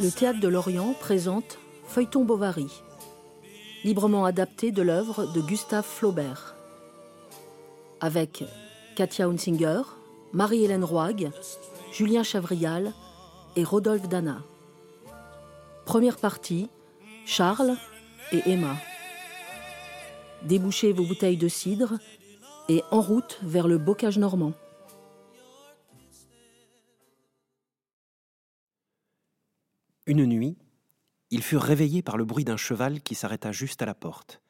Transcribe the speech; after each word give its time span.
le 0.00 0.10
Théâtre 0.10 0.40
de 0.40 0.48
Lorient 0.48 0.94
présente 1.00 1.58
Feuilleton 1.86 2.24
Bovary, 2.24 2.66
librement 3.82 4.26
adapté 4.26 4.70
de 4.70 4.82
l'œuvre 4.82 5.32
de 5.32 5.40
Gustave 5.40 5.86
Flaubert, 5.86 6.54
avec 8.00 8.44
Katia 8.94 9.26
Hunsinger, 9.26 9.82
Marie-Hélène 10.34 10.84
Roig, 10.84 11.30
Julien 11.92 12.22
Chavrial 12.22 12.92
et 13.56 13.64
Rodolphe 13.64 14.08
Dana. 14.08 14.42
Première 15.86 16.18
partie, 16.18 16.68
Charles 17.24 17.76
et 18.32 18.42
Emma. 18.50 18.76
Débouchez 20.42 20.92
vos 20.92 21.04
bouteilles 21.04 21.38
de 21.38 21.48
cidre 21.48 21.94
et 22.68 22.82
en 22.90 23.00
route 23.00 23.38
vers 23.42 23.66
le 23.66 23.78
bocage 23.78 24.18
normand. 24.18 24.52
Une 30.06 30.24
nuit, 30.24 30.56
ils 31.30 31.42
furent 31.42 31.62
réveillés 31.62 32.02
par 32.02 32.16
le 32.16 32.24
bruit 32.24 32.44
d'un 32.44 32.56
cheval 32.56 33.00
qui 33.00 33.16
s'arrêta 33.16 33.50
juste 33.50 33.82
à 33.82 33.86
la 33.86 33.94
porte. 33.94 34.40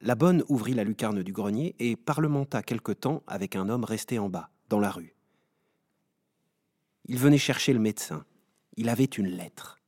La 0.00 0.14
bonne 0.14 0.44
ouvrit 0.48 0.74
la 0.74 0.84
lucarne 0.84 1.24
du 1.24 1.32
grenier 1.32 1.74
et 1.80 1.96
parlementa 1.96 2.62
quelque 2.62 2.92
temps 2.92 3.24
avec 3.26 3.56
un 3.56 3.68
homme 3.68 3.84
resté 3.84 4.20
en 4.20 4.28
bas, 4.28 4.50
dans 4.68 4.78
la 4.78 4.90
rue. 4.90 5.16
Il 7.06 7.18
venait 7.18 7.38
chercher 7.38 7.72
le 7.72 7.80
médecin. 7.80 8.24
Il 8.76 8.88
avait 8.88 9.04
une 9.04 9.26
lettre. 9.26 9.80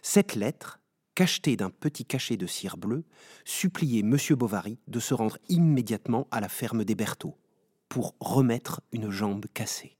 Cette 0.00 0.36
lettre, 0.36 0.80
cachetée 1.14 1.56
d'un 1.56 1.70
petit 1.70 2.04
cachet 2.04 2.36
de 2.36 2.46
cire 2.46 2.76
bleue, 2.76 3.04
suppliait 3.44 4.00
M. 4.00 4.16
Bovary 4.30 4.78
de 4.86 5.00
se 5.00 5.12
rendre 5.12 5.38
immédiatement 5.48 6.28
à 6.30 6.40
la 6.40 6.48
ferme 6.48 6.84
des 6.84 6.94
Berthaud 6.94 7.36
pour 7.88 8.14
remettre 8.20 8.80
une 8.92 9.10
jambe 9.10 9.46
cassée. 9.52 9.96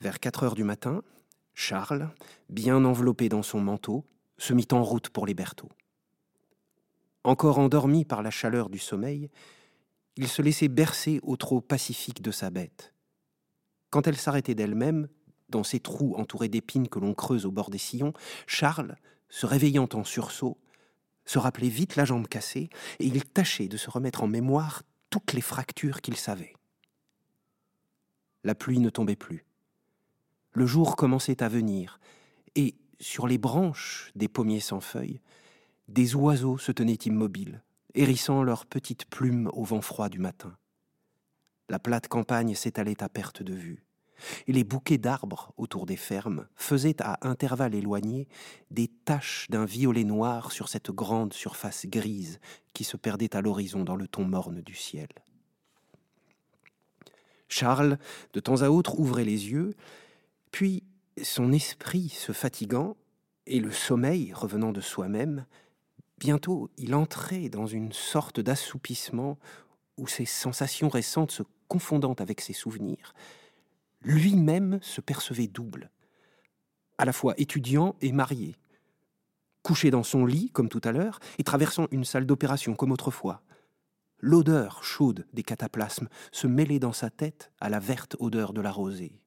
Vers 0.00 0.18
quatre 0.18 0.44
heures 0.44 0.54
du 0.54 0.64
matin, 0.64 1.02
Charles, 1.60 2.08
bien 2.48 2.86
enveloppé 2.86 3.28
dans 3.28 3.42
son 3.42 3.60
manteau, 3.60 4.06
se 4.38 4.54
mit 4.54 4.66
en 4.72 4.82
route 4.82 5.10
pour 5.10 5.26
les 5.26 5.34
Berthaud. 5.34 5.68
Encore 7.22 7.58
endormi 7.58 8.06
par 8.06 8.22
la 8.22 8.30
chaleur 8.30 8.70
du 8.70 8.78
sommeil, 8.78 9.28
il 10.16 10.26
se 10.26 10.40
laissait 10.40 10.68
bercer 10.68 11.20
au 11.22 11.36
trot 11.36 11.60
pacifique 11.60 12.22
de 12.22 12.30
sa 12.30 12.48
bête. 12.48 12.94
Quand 13.90 14.06
elle 14.06 14.16
s'arrêtait 14.16 14.54
d'elle-même, 14.54 15.08
dans 15.50 15.62
ces 15.62 15.80
trous 15.80 16.14
entourés 16.16 16.48
d'épines 16.48 16.88
que 16.88 16.98
l'on 16.98 17.12
creuse 17.12 17.44
au 17.44 17.50
bord 17.50 17.68
des 17.68 17.76
sillons, 17.76 18.14
Charles, 18.46 18.96
se 19.28 19.44
réveillant 19.44 19.88
en 19.92 20.02
sursaut, 20.02 20.56
se 21.26 21.38
rappelait 21.38 21.68
vite 21.68 21.96
la 21.96 22.06
jambe 22.06 22.26
cassée 22.26 22.70
et 23.00 23.06
il 23.06 23.22
tâchait 23.22 23.68
de 23.68 23.76
se 23.76 23.90
remettre 23.90 24.22
en 24.22 24.28
mémoire 24.28 24.82
toutes 25.10 25.34
les 25.34 25.42
fractures 25.42 26.00
qu'il 26.00 26.16
savait. 26.16 26.54
La 28.44 28.54
pluie 28.54 28.78
ne 28.78 28.88
tombait 28.88 29.14
plus. 29.14 29.44
Le 30.52 30.66
jour 30.66 30.96
commençait 30.96 31.42
à 31.42 31.48
venir, 31.48 32.00
et 32.56 32.74
sur 32.98 33.26
les 33.26 33.38
branches 33.38 34.10
des 34.16 34.28
pommiers 34.28 34.60
sans 34.60 34.80
feuilles, 34.80 35.20
des 35.88 36.14
oiseaux 36.14 36.58
se 36.58 36.72
tenaient 36.72 36.94
immobiles, 36.94 37.62
hérissant 37.94 38.42
leurs 38.42 38.66
petites 38.66 39.06
plumes 39.06 39.50
au 39.52 39.64
vent 39.64 39.80
froid 39.80 40.08
du 40.08 40.18
matin. 40.18 40.56
La 41.68 41.78
plate 41.78 42.08
campagne 42.08 42.54
s'étalait 42.54 43.02
à 43.02 43.08
perte 43.08 43.42
de 43.42 43.54
vue, 43.54 43.84
et 44.46 44.52
les 44.52 44.64
bouquets 44.64 44.98
d'arbres 44.98 45.52
autour 45.56 45.86
des 45.86 45.96
fermes 45.96 46.46
faisaient 46.56 47.00
à 47.00 47.26
intervalles 47.26 47.74
éloignés 47.74 48.28
des 48.70 48.88
taches 48.88 49.46
d'un 49.50 49.64
violet 49.64 50.04
noir 50.04 50.52
sur 50.52 50.68
cette 50.68 50.90
grande 50.90 51.32
surface 51.32 51.86
grise 51.86 52.40
qui 52.74 52.84
se 52.84 52.96
perdait 52.96 53.34
à 53.36 53.40
l'horizon 53.40 53.84
dans 53.84 53.96
le 53.96 54.08
ton 54.08 54.24
morne 54.24 54.60
du 54.62 54.74
ciel. 54.74 55.08
Charles, 57.48 57.98
de 58.32 58.40
temps 58.40 58.62
à 58.62 58.68
autre, 58.68 58.98
ouvrait 58.98 59.24
les 59.24 59.50
yeux 59.50 59.74
puis, 60.50 60.84
son 61.22 61.52
esprit 61.52 62.08
se 62.08 62.32
fatiguant 62.32 62.96
et 63.46 63.60
le 63.60 63.72
sommeil 63.72 64.32
revenant 64.32 64.72
de 64.72 64.80
soi-même, 64.80 65.46
bientôt 66.18 66.70
il 66.76 66.94
entrait 66.94 67.48
dans 67.48 67.66
une 67.66 67.92
sorte 67.92 68.40
d'assoupissement 68.40 69.38
où 69.96 70.06
ses 70.06 70.24
sensations 70.24 70.88
récentes 70.88 71.30
se 71.30 71.42
confondant 71.68 72.14
avec 72.14 72.40
ses 72.40 72.52
souvenirs, 72.52 73.14
lui-même 74.02 74.78
se 74.82 75.00
percevait 75.00 75.46
double, 75.46 75.90
à 76.98 77.04
la 77.04 77.12
fois 77.12 77.34
étudiant 77.38 77.96
et 78.00 78.12
marié, 78.12 78.56
couché 79.62 79.90
dans 79.90 80.02
son 80.02 80.24
lit 80.24 80.50
comme 80.50 80.68
tout 80.68 80.80
à 80.84 80.92
l'heure 80.92 81.20
et 81.38 81.44
traversant 81.44 81.86
une 81.90 82.04
salle 82.04 82.26
d'opération 82.26 82.74
comme 82.74 82.92
autrefois. 82.92 83.42
L'odeur 84.20 84.84
chaude 84.84 85.26
des 85.32 85.42
cataplasmes 85.42 86.08
se 86.32 86.46
mêlait 86.46 86.78
dans 86.78 86.92
sa 86.92 87.08
tête 87.10 87.52
à 87.60 87.68
la 87.68 87.78
verte 87.78 88.16
odeur 88.20 88.52
de 88.52 88.60
la 88.60 88.70
rosée. 88.70 89.20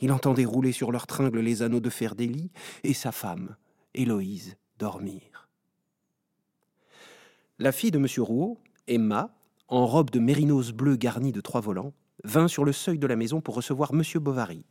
Il 0.00 0.12
entendait 0.12 0.44
rouler 0.44 0.72
sur 0.72 0.92
leurs 0.92 1.06
tringles 1.06 1.40
les 1.40 1.62
anneaux 1.62 1.80
de 1.80 1.90
fer 1.90 2.14
lits 2.14 2.50
et 2.84 2.94
sa 2.94 3.12
femme, 3.12 3.56
Héloïse, 3.94 4.56
dormir. 4.78 5.48
La 7.58 7.72
fille 7.72 7.90
de 7.90 7.98
M. 7.98 8.06
Rouault, 8.18 8.58
Emma, 8.86 9.34
en 9.66 9.86
robe 9.86 10.10
de 10.10 10.20
mérinos 10.20 10.72
bleu 10.72 10.96
garnie 10.96 11.32
de 11.32 11.40
trois 11.40 11.60
volants, 11.60 11.92
vint 12.24 12.48
sur 12.48 12.64
le 12.64 12.72
seuil 12.72 12.98
de 12.98 13.06
la 13.06 13.16
maison 13.16 13.40
pour 13.40 13.54
recevoir 13.54 13.90
M. 13.92 14.02
Bovary, 14.20 14.64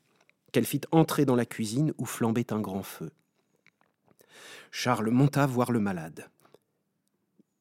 qu'elle 0.51 0.65
fit 0.65 0.81
entrer 0.91 1.25
dans 1.25 1.35
la 1.35 1.45
cuisine 1.45 1.93
où 1.97 2.05
flambait 2.05 2.53
un 2.53 2.61
grand 2.61 2.83
feu. 2.83 3.11
Charles 4.71 5.09
monta 5.09 5.45
voir 5.45 5.71
le 5.71 5.79
malade. 5.79 6.29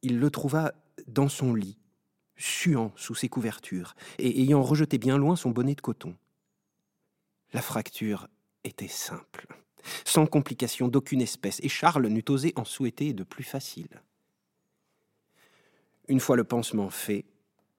Il 0.03 0.21
le 0.21 0.31
trouva 0.31 0.73
dans 1.09 1.29
son 1.29 1.55
lit, 1.55 1.79
suant 2.37 2.93
sous 2.97 3.15
ses 3.15 3.29
couvertures, 3.29 3.95
et 4.19 4.43
ayant 4.43 4.63
rejeté 4.63 4.99
bien 4.99 5.19
loin 5.19 5.37
son 5.37 5.51
bonnet 5.51 5.75
de 5.75 5.81
coton. 5.81 6.15
La 7.53 7.63
fracture 7.63 8.29
était 8.65 8.89
simple, 8.89 9.47
sans 10.05 10.27
complication 10.27 10.89
d'aucune 10.89 11.23
espèce, 11.23 11.61
et 11.63 11.69
Charles 11.69 12.07
n'eût 12.09 12.25
osé 12.29 12.53
en 12.57 12.65
souhaiter 12.65 13.13
de 13.13 13.25
plus 13.25 13.45
facile. 13.45 14.03
Une 16.09 16.21
fois 16.21 16.37
le 16.37 16.45
pansement 16.45 16.91
fait, 16.91 17.25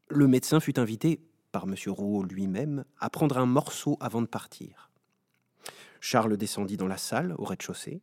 le 0.09 0.27
médecin 0.27 0.59
fut 0.59 0.79
invité, 0.79 1.19
par 1.51 1.63
M. 1.63 1.75
Rouault 1.87 2.23
lui-même, 2.23 2.85
à 2.99 3.09
prendre 3.09 3.37
un 3.37 3.45
morceau 3.45 3.97
avant 3.99 4.21
de 4.21 4.27
partir. 4.27 4.91
Charles 5.99 6.37
descendit 6.37 6.77
dans 6.77 6.87
la 6.87 6.97
salle, 6.97 7.33
au 7.37 7.45
rez-de-chaussée. 7.45 8.01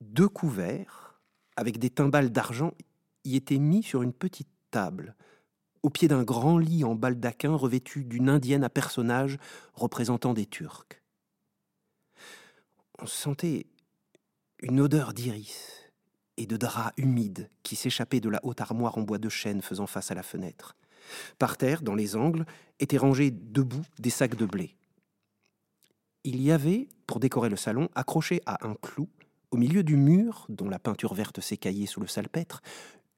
Deux 0.00 0.28
couverts, 0.28 1.20
avec 1.56 1.78
des 1.78 1.90
timbales 1.90 2.30
d'argent, 2.30 2.72
y 3.24 3.36
étaient 3.36 3.58
mis 3.58 3.82
sur 3.82 4.02
une 4.02 4.12
petite 4.12 4.48
table, 4.70 5.14
au 5.82 5.90
pied 5.90 6.08
d'un 6.08 6.22
grand 6.22 6.58
lit 6.58 6.84
en 6.84 6.94
baldaquin 6.94 7.54
revêtu 7.54 8.04
d'une 8.04 8.28
indienne 8.28 8.64
à 8.64 8.70
personnage 8.70 9.38
représentant 9.74 10.34
des 10.34 10.46
Turcs. 10.46 11.00
On 12.98 13.06
sentait 13.06 13.66
une 14.60 14.80
odeur 14.80 15.12
d'iris 15.12 15.90
et 16.36 16.46
de 16.46 16.56
drap 16.56 16.92
humide 16.96 17.50
qui 17.62 17.76
s'échappait 17.76 18.20
de 18.20 18.28
la 18.28 18.40
haute 18.44 18.60
armoire 18.60 18.96
en 18.96 19.02
bois 19.02 19.18
de 19.18 19.28
chêne 19.28 19.60
faisant 19.60 19.86
face 19.86 20.10
à 20.10 20.14
la 20.14 20.22
fenêtre. 20.22 20.76
Par 21.38 21.56
terre, 21.56 21.82
dans 21.82 21.96
les 21.96 22.14
angles, 22.14 22.46
étaient 22.78 22.96
rangés 22.96 23.32
debout 23.32 23.84
des 23.98 24.10
sacs 24.10 24.36
de 24.36 24.46
blé. 24.46 24.76
Il 26.24 26.40
y 26.40 26.52
avait, 26.52 26.88
pour 27.08 27.18
décorer 27.18 27.48
le 27.48 27.56
salon, 27.56 27.88
accroché 27.96 28.40
à 28.46 28.64
un 28.66 28.74
clou, 28.76 29.08
au 29.50 29.56
milieu 29.56 29.82
du 29.82 29.96
mur, 29.96 30.46
dont 30.48 30.68
la 30.68 30.78
peinture 30.78 31.14
verte 31.14 31.40
s'écaillait 31.40 31.86
sous 31.86 32.00
le 32.00 32.06
salpêtre, 32.06 32.62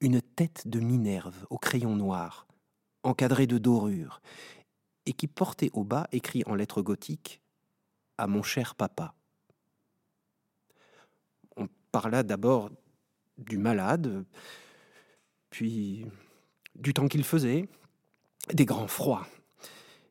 une 0.00 0.22
tête 0.22 0.66
de 0.66 0.80
Minerve 0.80 1.46
au 1.50 1.58
crayon 1.58 1.94
noir, 1.94 2.46
encadré 3.04 3.46
de 3.46 3.58
dorures, 3.58 4.20
et 5.06 5.12
qui 5.12 5.26
portait 5.28 5.70
au 5.72 5.84
bas, 5.84 6.08
écrit 6.12 6.42
en 6.46 6.54
lettres 6.54 6.82
gothiques, 6.82 7.40
à 8.18 8.26
mon 8.26 8.42
cher 8.42 8.74
papa. 8.74 9.14
On 11.56 11.68
parla 11.92 12.22
d'abord 12.22 12.70
du 13.38 13.58
malade, 13.58 14.24
puis 15.50 16.06
du 16.74 16.94
temps 16.94 17.08
qu'il 17.08 17.24
faisait, 17.24 17.68
des 18.52 18.64
grands 18.64 18.88
froids, 18.88 19.26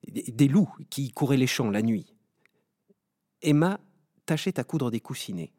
des 0.08 0.48
loups 0.48 0.74
qui 0.90 1.12
couraient 1.12 1.38
les 1.38 1.48
champs 1.48 1.70
la 1.70 1.82
nuit. 1.82 2.14
Emma 3.42 3.80
tâchait 4.26 4.60
à 4.60 4.64
coudre 4.64 4.92
des 4.92 5.02
coussinets, 5.02 5.52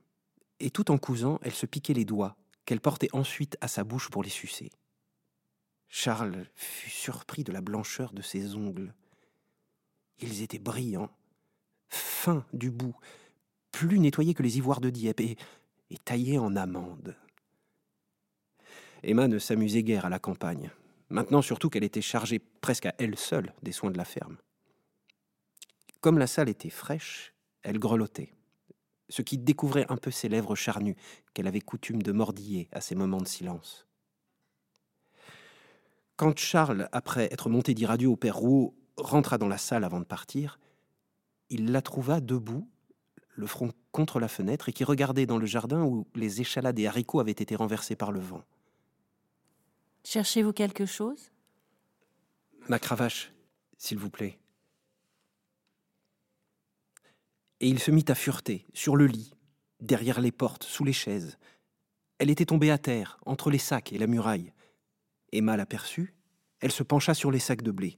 et 0.61 0.71
tout 0.71 0.91
en 0.91 0.99
cousant, 0.99 1.39
elle 1.43 1.53
se 1.53 1.67
piquait 1.67 1.93
les 1.93 2.05
doigts, 2.05 2.37
qu'elle 2.65 2.81
portait 2.81 3.11
ensuite 3.13 3.59
à 3.61 3.69
sa 3.69 3.85
bouche 3.85 4.09
pour 4.09 4.23
les 4.23 4.31
sucer. 4.31 4.71
Charles 5.97 6.49
fut 6.57 6.91
surpris 6.91 7.45
de 7.45 7.53
la 7.53 7.61
blancheur 7.61 8.13
de 8.13 8.21
ses 8.21 8.57
ongles. 8.57 8.93
Ils 10.19 10.43
étaient 10.43 10.59
brillants, 10.59 11.17
fins 11.89 12.45
du 12.53 12.73
bout, 12.73 12.97
plus 13.71 14.01
nettoyés 14.01 14.35
que 14.35 14.43
les 14.43 14.59
ivoires 14.59 14.81
de 14.81 14.91
Dieppe 14.91 15.21
et, 15.21 15.37
taillés 16.05 16.37
en 16.37 16.57
amande. 16.57 17.17
Emma 19.05 19.29
ne 19.29 19.39
s'amusait 19.39 19.85
guère 19.85 20.05
à 20.05 20.09
la 20.09 20.19
campagne, 20.19 20.73
maintenant 21.11 21.43
surtout 21.43 21.71
qu'elle 21.71 21.85
était 21.85 22.03
chargée 22.03 22.41
presque 22.41 22.87
à 22.87 22.95
elle 22.99 23.17
seule 23.17 23.55
des 23.63 23.71
soins 23.71 23.93
de 23.93 23.97
la 23.97 24.05
ferme. 24.05 24.39
Comme 26.01 26.19
la 26.19 26.27
salle 26.27 26.49
était 26.49 26.71
fraîche, 26.71 27.35
elle 27.63 27.79
grelottait, 27.79 28.35
ce 29.11 29.23
qui 29.23 29.39
découvrait 29.39 29.87
un 29.89 29.97
peu 29.97 30.11
ses 30.11 30.29
lèvres 30.29 30.57
charnues 30.57 30.97
qu'elle 31.35 31.47
avait 31.47 31.61
coutume 31.61 32.03
de 32.03 32.11
mordiller 32.11 32.69
à 32.73 32.81
ces 32.81 32.97
moments 32.97 33.21
de 33.21 33.29
silence. 33.29 33.87
Quand 36.17 36.39
Charles, 36.39 36.89
après 36.93 37.25
être 37.33 37.49
monté 37.49 37.75
d'irradieux 37.75 38.09
au 38.09 38.17
père 38.17 38.37
Rouault, 38.37 38.75
rentra 38.97 39.39
dans 39.39 39.49
la 39.49 39.59
salle 39.59 39.85
avant 39.85 39.99
de 40.01 40.05
partir, 40.05 40.61
il 41.51 41.73
la 41.73 41.83
trouva 41.83 42.21
debout, 42.21 42.69
le 43.31 43.47
front 43.47 43.73
contre 43.91 44.21
la 44.21 44.29
fenêtre, 44.29 44.69
et 44.69 44.73
qui 44.73 44.85
regardait 44.85 45.27
dans 45.27 45.39
le 45.39 45.47
jardin 45.47 45.83
où 45.85 46.07
les 46.15 46.41
échalades 46.41 46.79
et 46.79 46.87
haricots 46.87 47.21
avaient 47.21 47.33
été 47.33 47.57
renversés 47.57 47.97
par 47.97 48.13
le 48.13 48.21
vent. 48.21 48.45
Cherchez-vous 50.05 50.53
quelque 50.53 50.87
chose? 50.87 51.33
Ma 52.69 52.79
cravache, 52.79 53.33
s'il 53.77 53.99
vous 53.99 54.11
plaît. 54.11 54.39
Et 57.61 57.69
il 57.69 57.79
se 57.79 57.91
mit 57.91 58.05
à 58.09 58.15
fureter, 58.15 58.67
sur 58.73 58.97
le 58.97 59.07
lit, 59.07 59.35
derrière 59.81 60.21
les 60.21 60.33
portes, 60.33 60.65
sous 60.65 60.85
les 60.85 60.93
chaises. 60.93 61.39
Elle 62.19 62.31
était 62.31 62.47
tombée 62.47 62.71
à 62.71 62.79
terre, 62.79 63.19
entre 63.27 63.51
les 63.51 63.59
sacs 63.59 63.93
et 63.93 63.99
la 63.99 64.07
muraille. 64.07 64.53
Emma 65.35 65.57
l'aperçut, 65.57 66.15
elle 66.61 66.73
se 66.73 66.83
pencha 66.83 67.13
sur 67.13 67.31
les 67.31 67.39
sacs 67.39 67.63
de 67.63 67.71
blé. 67.71 67.97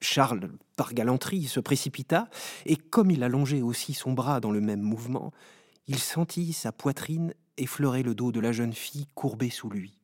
Charles, 0.00 0.50
par 0.76 0.92
galanterie, 0.92 1.44
se 1.44 1.60
précipita, 1.60 2.28
et 2.66 2.76
comme 2.76 3.10
il 3.10 3.22
allongeait 3.22 3.62
aussi 3.62 3.94
son 3.94 4.12
bras 4.12 4.40
dans 4.40 4.50
le 4.50 4.60
même 4.60 4.82
mouvement, 4.82 5.32
il 5.86 5.98
sentit 5.98 6.52
sa 6.52 6.72
poitrine 6.72 7.32
effleurer 7.56 8.02
le 8.02 8.14
dos 8.14 8.32
de 8.32 8.40
la 8.40 8.52
jeune 8.52 8.74
fille 8.74 9.06
courbée 9.14 9.50
sous 9.50 9.70
lui. 9.70 9.98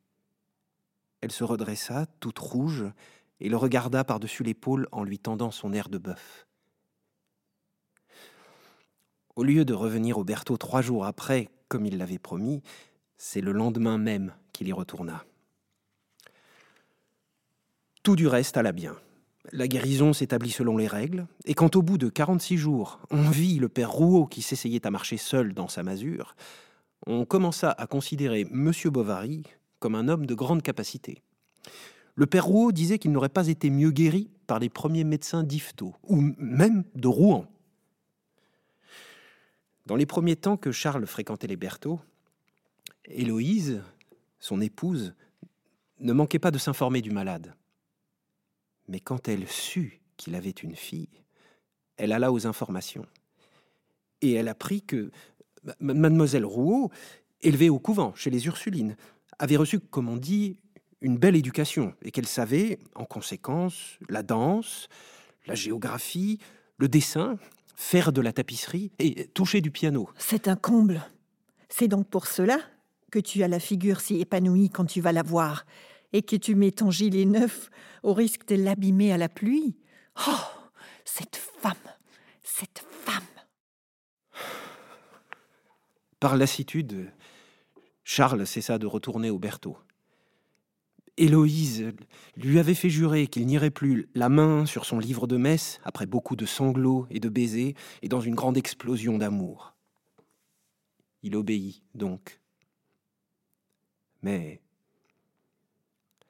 Elle 1.21 1.33
se 1.33 1.45
redressa, 1.45 2.07
toute 2.21 2.39
rouge, 2.39 2.85
et 3.41 3.49
le 3.49 3.57
regarda 3.57 4.05
par-dessus 4.05 4.45
l'épaule 4.45 4.89
en 4.93 5.03
lui 5.05 5.19
tendant 5.19 5.51
son 5.51 5.73
air 5.73 5.89
de 5.89 5.99
bœuf. 5.99 6.47
Au 9.35 9.43
lieu 9.43 9.65
de 9.65 9.75
revenir 9.75 10.19
au 10.19 10.25
Berthaud 10.25 10.57
trois 10.57 10.83
jours 10.83 11.07
après, 11.07 11.49
comme 11.69 11.87
il 11.87 11.99
l'avait 11.99 12.19
promis, 12.19 12.63
c'est 13.17 13.41
le 13.41 13.53
lendemain 13.53 13.99
même 13.99 14.35
qu'il 14.53 14.69
y 14.69 14.73
retourna. 14.73 15.25
Tout 18.03 18.17
du 18.17 18.27
reste 18.27 18.57
alla 18.57 18.73
bien. 18.73 18.97
La 19.53 19.69
guérison 19.69 20.13
s'établit 20.13 20.51
selon 20.51 20.77
les 20.77 20.89
règles, 20.89 21.27
et 21.45 21.55
quand 21.55 21.77
au 21.77 21.83
bout 21.83 21.99
de 21.99 22.09
46 22.09 22.57
jours, 22.57 22.99
on 23.11 23.31
vit 23.31 23.59
le 23.61 23.69
père 23.69 23.93
Rouault 23.93 24.27
qui 24.27 24.43
s'essayait 24.43 24.87
à 24.87 24.91
marcher 24.91 25.17
seul 25.17 25.55
dans 25.55 25.69
sa 25.69 25.85
masure, 25.85 26.35
on 27.07 27.25
commença 27.25 27.71
à 27.71 27.87
considérer 27.87 28.41
M. 28.51 28.73
Bovary 28.87 29.45
comme 29.79 29.95
un 29.95 30.09
homme 30.09 30.27
de 30.27 30.35
grande 30.35 30.63
capacité. 30.63 31.23
Le 32.17 32.27
père 32.27 32.45
Rouault 32.45 32.73
disait 32.73 32.99
qu'il 32.99 33.13
n'aurait 33.13 33.29
pas 33.29 33.47
été 33.47 33.71
mieux 33.71 33.91
guéri 33.91 34.31
par 34.49 34.59
les 34.59 34.69
premiers 34.69 35.05
médecins 35.05 35.45
d'Ifto, 35.45 35.95
ou 36.03 36.21
même 36.39 36.85
de 36.97 37.09
Rouen. 37.09 37.47
Dans 39.87 39.97
les 39.97 40.07
premiers 40.07 40.37
temps 40.37 40.57
que 40.57 40.73
Charles 40.73 41.07
fréquentait 41.07 41.47
les 41.47 41.57
Berthaud, 41.57 42.01
Héloïse, 43.05 43.81
son 44.41 44.61
épouse, 44.61 45.15
ne 46.01 46.13
manquait 46.13 46.39
pas 46.41 46.51
de 46.51 46.59
s'informer 46.59 47.01
du 47.01 47.11
malade. 47.11 47.55
Mais 48.89 49.01
quand 49.01 49.29
elle 49.29 49.49
sut 49.49 50.01
qu'il 50.17 50.35
avait 50.35 50.51
une 50.51 50.77
fille, 50.77 51.09
elle 51.97 52.13
alla 52.13 52.33
aux 52.33 52.47
informations. 52.47 53.07
Et 54.21 54.33
elle 54.33 54.49
apprit 54.49 54.83
que 54.83 55.11
mademoiselle 55.81 56.45
Rouault, 56.45 56.91
élevée 57.41 57.71
au 57.71 57.79
couvent 57.79 58.15
chez 58.15 58.31
les 58.31 58.47
Ursulines, 58.47 58.97
avait 59.39 59.57
reçu, 59.57 59.81
comme 59.81 60.09
on 60.09 60.17
dit, 60.17 60.57
une 61.01 61.19
belle 61.19 61.37
éducation, 61.37 61.95
et 62.03 62.11
qu'elle 62.11 62.27
savait, 62.27 62.79
en 62.95 63.05
conséquence, 63.05 63.99
la 64.09 64.23
danse, 64.23 64.89
la 65.47 65.55
géographie, 65.55 66.39
le 66.79 66.89
dessin, 66.89 67.39
faire 67.75 68.13
de 68.13 68.21
la 68.21 68.33
tapisserie 68.33 68.93
et 68.99 69.27
toucher 69.29 69.61
du 69.61 69.71
piano. 69.71 70.09
C'est 70.17 70.47
un 70.47 70.57
comble. 70.57 71.03
C'est 71.69 71.89
donc 71.89 72.09
pour 72.09 72.27
cela 72.27 72.59
que 73.11 73.19
tu 73.19 73.43
as 73.43 73.49
la 73.49 73.59
figure 73.59 74.01
si 74.01 74.21
épanouie 74.21 74.71
quand 74.71 74.85
tu 74.85 75.01
vas 75.01 75.13
la 75.13 75.23
voir, 75.23 75.67
et 76.13 76.23
que 76.23 76.37
tu 76.37 76.55
mets 76.55 76.73
ton 76.73 76.91
gilet 76.91 77.25
neuf 77.25 77.71
au 78.03 78.13
risque 78.13 78.47
de 78.49 78.57
l'abîmer 78.57 79.13
à 79.13 79.19
la 79.19 79.29
pluie. 79.29 79.77
Oh, 80.29 80.31
cette 81.05 81.37
femme, 81.37 81.75
cette 82.43 82.85
femme. 82.91 83.23
Par 86.21 86.37
lassitude, 86.37 87.13
Charles 88.05 88.47
cessa 88.47 88.79
de 88.79 88.87
retourner 88.87 89.31
au 89.31 89.39
Berthaud. 89.39 89.77
Héloïse 91.19 91.93
lui 92.37 92.59
avait 92.59 92.75
fait 92.75 92.89
jurer 92.89 93.27
qu'il 93.27 93.47
n'irait 93.47 93.71
plus 93.71 94.09
la 94.15 94.29
main 94.29 94.65
sur 94.65 94.87
son 94.87 94.99
livre 94.99 95.27
de 95.27 95.37
messe 95.37 95.79
après 95.85 96.07
beaucoup 96.07 96.37
de 96.37 96.47
sanglots 96.47 97.07
et 97.11 97.21
de 97.21 97.29
baisers 97.29 97.75
et 98.01 98.09
dans 98.09 98.21
une 98.21 98.35
grande 98.35 98.57
explosion 98.57 99.19
d'amour. 99.19 99.75
Il 101.23 101.37
obéit 101.37 101.83
donc. 101.95 102.41
Mais 104.23 104.63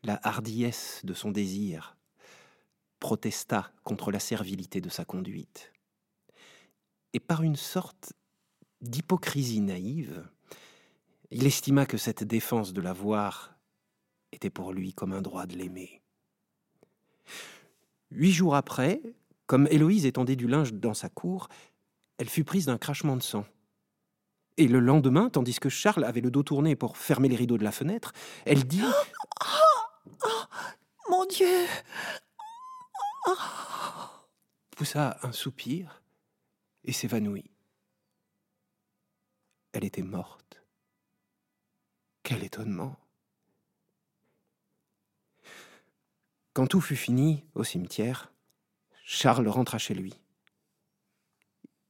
la 0.05 0.21
hardiesse 0.23 1.01
de 1.05 1.15
son 1.15 1.31
désir 1.31 1.97
protesta 2.99 3.73
contre 3.83 4.11
la 4.11 4.21
servilité 4.21 4.81
de 4.81 4.89
sa 4.89 5.05
conduite. 5.05 5.73
Et 7.13 7.21
par 7.21 7.43
une 7.43 7.57
sorte 7.57 8.13
d'hypocrisie 8.81 9.61
naïve, 9.61 10.25
il 11.31 11.47
estima 11.47 11.87
que 11.87 11.97
cette 11.97 12.25
défense 12.25 12.73
de 12.73 12.81
la 12.81 12.93
voir 12.93 13.55
était 14.33 14.51
pour 14.51 14.73
lui 14.73 14.93
comme 14.93 15.13
un 15.13 15.23
droit 15.23 15.47
de 15.47 15.57
l'aimer. 15.57 16.01
Huit 18.11 18.33
jours 18.33 18.55
après, 18.55 19.01
comme 19.47 19.67
Héloïse 19.71 20.07
étendait 20.07 20.37
du 20.37 20.47
linge 20.47 20.73
dans 20.73 20.95
sa 20.95 21.09
cour, 21.09 21.49
elle 22.19 22.29
fut 22.29 22.45
prise 22.45 22.67
d'un 22.67 22.79
crachement 22.79 23.17
de 23.17 23.23
sang. 23.23 23.45
Et 24.59 24.69
le 24.69 24.81
lendemain, 24.81 25.31
tandis 25.31 25.59
que 25.59 25.69
Charles 25.69 26.05
avait 26.05 26.21
le 26.21 26.31
dos 26.31 26.43
tourné 26.43 26.77
pour 26.77 26.97
fermer 26.97 27.29
les 27.29 27.37
rideaux 27.37 27.59
de 27.59 27.65
la 27.65 27.73
fenêtre, 27.73 28.13
elle 28.45 28.65
dit 28.65 28.83
oh, 30.25 30.45
Mon 31.09 31.25
Dieu 31.27 31.67
poussa 34.71 35.19
un 35.23 35.33
soupir 35.33 36.03
et 36.85 36.93
s'évanouit. 36.93 37.51
Elle 39.73 39.85
était 39.85 40.03
morte. 40.03 40.63
Quel 42.23 42.43
étonnement 42.45 42.97
Quand 46.53 46.67
tout 46.67 46.81
fut 46.81 46.97
fini 46.97 47.45
au 47.55 47.65
cimetière, 47.65 48.33
Charles 49.05 49.49
rentra 49.49 49.79
chez 49.79 49.95
lui. 49.95 50.15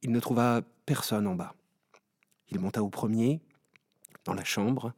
Il 0.02 0.12
ne 0.12 0.20
trouva 0.20 0.62
personne 0.86 1.26
en 1.26 1.34
bas. 1.34 1.54
Il 2.48 2.60
monta 2.60 2.82
au 2.82 2.88
premier, 2.88 3.40
dans 4.24 4.34
la 4.34 4.44
chambre, 4.44 4.92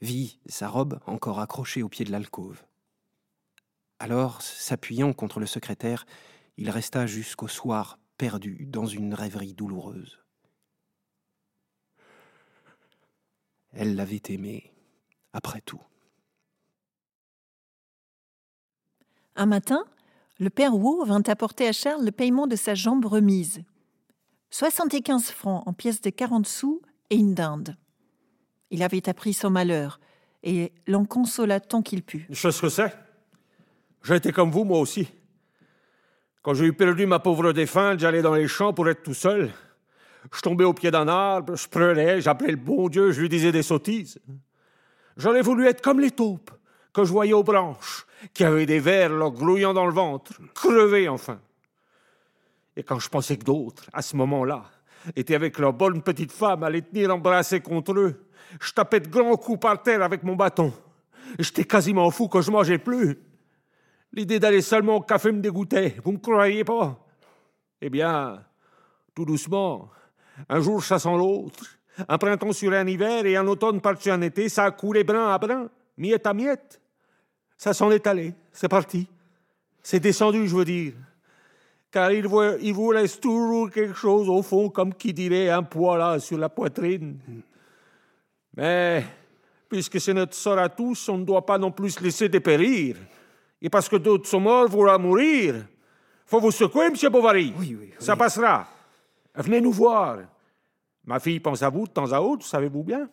vit 0.00 0.38
sa 0.46 0.68
robe 0.68 1.00
encore 1.06 1.40
accrochée 1.40 1.82
au 1.82 1.88
pied 1.88 2.04
de 2.04 2.12
l'alcôve. 2.12 2.62
Alors, 3.98 4.40
s'appuyant 4.40 5.12
contre 5.12 5.40
le 5.40 5.46
secrétaire, 5.46 6.06
il 6.56 6.70
resta 6.70 7.06
jusqu'au 7.06 7.48
soir 7.48 7.98
perdu 8.16 8.66
dans 8.66 8.86
une 8.86 9.14
rêverie 9.14 9.54
douloureuse. 9.54 10.18
Elle 13.72 13.94
l'avait 13.94 14.22
aimé, 14.28 14.72
après 15.32 15.60
tout. 15.60 15.80
Un 19.36 19.46
matin, 19.46 19.84
le 20.38 20.50
père 20.50 20.74
Wu 20.74 21.06
vint 21.06 21.22
apporter 21.26 21.68
à 21.68 21.72
Charles 21.72 22.04
le 22.04 22.10
paiement 22.10 22.46
de 22.46 22.56
sa 22.56 22.74
jambe 22.74 23.04
remise. 23.04 23.62
75 24.50 25.30
francs 25.30 25.62
en 25.66 25.72
pièces 25.72 26.00
de 26.00 26.10
40 26.10 26.46
sous 26.46 26.82
et 27.10 27.16
une 27.16 27.34
dinde. 27.34 27.76
Il 28.70 28.82
avait 28.82 29.08
appris 29.08 29.32
son 29.32 29.50
malheur 29.50 30.00
et 30.42 30.72
l'en 30.86 31.04
consola 31.04 31.60
tant 31.60 31.82
qu'il 31.82 32.02
put. 32.02 32.26
Je 32.30 32.34
sais 32.34 32.52
ce 32.52 32.62
que 32.62 32.68
c'est. 32.68 32.94
J'ai 34.04 34.16
été 34.16 34.32
comme 34.32 34.50
vous, 34.50 34.64
moi 34.64 34.78
aussi. 34.78 35.08
Quand 36.42 36.54
j'ai 36.54 36.66
eu 36.66 36.72
perdu 36.72 37.06
ma 37.06 37.18
pauvre 37.18 37.52
défunte, 37.52 38.00
j'allais 38.00 38.22
dans 38.22 38.34
les 38.34 38.48
champs 38.48 38.72
pour 38.72 38.88
être 38.88 39.02
tout 39.02 39.14
seul. 39.14 39.50
Je 40.32 40.40
tombais 40.40 40.64
au 40.64 40.72
pied 40.72 40.90
d'un 40.90 41.08
arbre, 41.08 41.56
je 41.56 41.68
pleurais, 41.68 42.20
j'appelais 42.20 42.50
le 42.50 42.56
bon 42.56 42.88
Dieu, 42.88 43.12
je 43.12 43.20
lui 43.20 43.28
disais 43.28 43.52
des 43.52 43.62
sottises. 43.62 44.20
J'aurais 45.16 45.42
voulu 45.42 45.66
être 45.66 45.82
comme 45.82 46.00
les 46.00 46.10
taupes 46.10 46.50
que 46.92 47.04
je 47.04 47.12
voyais 47.12 47.32
aux 47.32 47.42
branches, 47.42 48.06
qui 48.34 48.44
avaient 48.44 48.66
des 48.66 48.80
vers 48.80 49.10
leur 49.10 49.32
grouillant 49.32 49.74
dans 49.74 49.86
le 49.86 49.92
ventre, 49.92 50.32
crevés 50.54 51.08
enfin. 51.08 51.40
Et 52.76 52.82
quand 52.82 52.98
je 52.98 53.08
pensais 53.08 53.36
que 53.36 53.44
d'autres, 53.44 53.84
à 53.92 54.02
ce 54.02 54.16
moment-là, 54.16 54.64
étaient 55.16 55.34
avec 55.34 55.58
leur 55.58 55.72
bonne 55.72 56.02
petite 56.02 56.32
femme 56.32 56.62
à 56.62 56.70
les 56.70 56.82
tenir 56.82 57.14
embrassés 57.14 57.60
contre 57.60 57.92
eux, 57.92 58.26
je 58.60 58.72
tapais 58.72 59.00
de 59.00 59.08
grands 59.08 59.36
coups 59.36 59.60
par 59.60 59.82
terre 59.82 60.02
avec 60.02 60.22
mon 60.22 60.36
bâton. 60.36 60.72
J'étais 61.38 61.64
quasiment 61.64 62.10
fou 62.10 62.28
que 62.28 62.40
je 62.40 62.50
mangeais 62.50 62.78
plus. 62.78 63.18
L'idée 64.12 64.40
d'aller 64.40 64.62
seulement 64.62 64.96
au 64.96 65.00
café 65.00 65.30
me 65.30 65.40
dégoûtait, 65.40 65.96
vous 66.04 66.12
me 66.12 66.18
croyez 66.18 66.64
pas? 66.64 66.98
Eh 67.80 67.88
bien, 67.88 68.44
tout 69.14 69.24
doucement, 69.24 69.88
un 70.48 70.60
jour 70.60 70.82
chassant 70.82 71.16
l'autre, 71.16 71.64
un 72.08 72.18
printemps 72.18 72.52
sur 72.52 72.72
un 72.72 72.86
hiver 72.86 73.24
et 73.26 73.36
un 73.36 73.46
automne 73.46 73.80
par-dessus 73.80 74.10
un 74.10 74.20
été, 74.22 74.48
ça 74.48 74.64
a 74.64 74.70
coulé 74.72 75.04
brin 75.04 75.32
à 75.32 75.38
brin, 75.38 75.68
miette 75.96 76.26
à 76.26 76.34
miette. 76.34 76.80
Ça 77.56 77.72
s'en 77.72 77.90
est 77.90 78.06
allé, 78.06 78.34
c'est 78.52 78.68
parti. 78.68 79.06
C'est 79.82 80.00
descendu, 80.00 80.48
je 80.48 80.56
veux 80.56 80.64
dire. 80.64 80.94
Car 81.90 82.12
il 82.12 82.26
vous, 82.26 82.42
il 82.60 82.72
vous 82.72 82.92
laisse 82.92 83.18
toujours 83.18 83.70
quelque 83.70 83.94
chose 83.94 84.28
au 84.28 84.42
fond, 84.42 84.70
comme 84.70 84.94
qui 84.94 85.12
dirait 85.12 85.48
un 85.48 85.62
poids 85.62 85.98
là 85.98 86.20
sur 86.20 86.38
la 86.38 86.48
poitrine. 86.48 87.18
Mais, 88.56 89.04
puisque 89.68 90.00
c'est 90.00 90.14
notre 90.14 90.34
sort 90.34 90.58
à 90.58 90.68
tous, 90.68 91.08
on 91.08 91.18
ne 91.18 91.24
doit 91.24 91.44
pas 91.44 91.58
non 91.58 91.72
plus 91.72 92.00
laisser 92.00 92.28
dépérir. 92.28 92.96
Et 93.60 93.68
parce 93.68 93.88
que 93.88 93.96
d'autres 93.96 94.28
sont 94.28 94.40
morts, 94.40 94.68
vouloir 94.68 94.98
mourir. 94.98 95.66
Faut 96.26 96.40
vous 96.40 96.52
secouer, 96.52 96.86
M. 96.86 96.94
Bovary. 97.10 97.52
Oui, 97.58 97.76
oui, 97.78 97.78
oui. 97.80 97.94
Ça 97.98 98.16
passera. 98.16 98.66
Venez 99.34 99.60
nous 99.60 99.72
voir. 99.72 100.18
Ma 101.04 101.18
fille 101.18 101.40
pense 101.40 101.62
à 101.62 101.70
vous 101.70 101.86
de 101.86 101.92
temps 101.92 102.12
à 102.12 102.20
autre, 102.20 102.46
savez-vous 102.46 102.84
bien. 102.84 103.08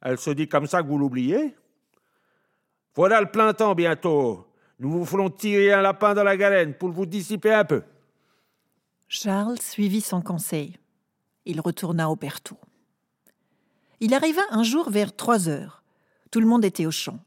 Elle 0.00 0.18
se 0.18 0.30
dit 0.30 0.48
comme 0.48 0.66
ça 0.66 0.82
que 0.82 0.86
vous 0.86 0.98
l'oubliez. 0.98 1.54
Voilà 2.94 3.20
le 3.20 3.30
plein 3.30 3.52
temps 3.52 3.74
bientôt. 3.74 4.46
Nous 4.80 4.90
vous 4.90 5.04
ferons 5.04 5.28
tirer 5.28 5.74
un 5.74 5.82
lapin 5.82 6.14
dans 6.14 6.24
la 6.24 6.38
galène 6.38 6.72
pour 6.72 6.90
vous 6.90 7.04
dissiper 7.04 7.52
un 7.52 7.66
peu. 7.66 7.82
Charles 9.08 9.60
suivit 9.60 10.00
son 10.00 10.22
conseil. 10.22 10.78
Il 11.44 11.60
retourna 11.60 12.08
au 12.08 12.16
Berthaud. 12.16 12.58
Il 14.00 14.14
arriva 14.14 14.40
un 14.50 14.62
jour 14.62 14.88
vers 14.88 15.14
trois 15.14 15.50
heures. 15.50 15.82
Tout 16.30 16.40
le 16.40 16.46
monde 16.46 16.64
était 16.64 16.86
au 16.86 16.90
champ. 16.90 17.18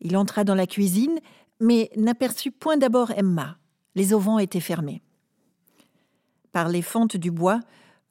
Il 0.00 0.16
entra 0.16 0.42
dans 0.42 0.54
la 0.54 0.66
cuisine, 0.66 1.20
mais 1.60 1.90
n'aperçut 1.96 2.50
point 2.50 2.78
d'abord 2.78 3.10
Emma. 3.10 3.58
Les 3.94 4.14
auvents 4.14 4.38
étaient 4.38 4.58
fermés. 4.60 5.02
Par 6.50 6.70
les 6.70 6.80
fentes 6.80 7.18
du 7.18 7.30
bois, 7.30 7.60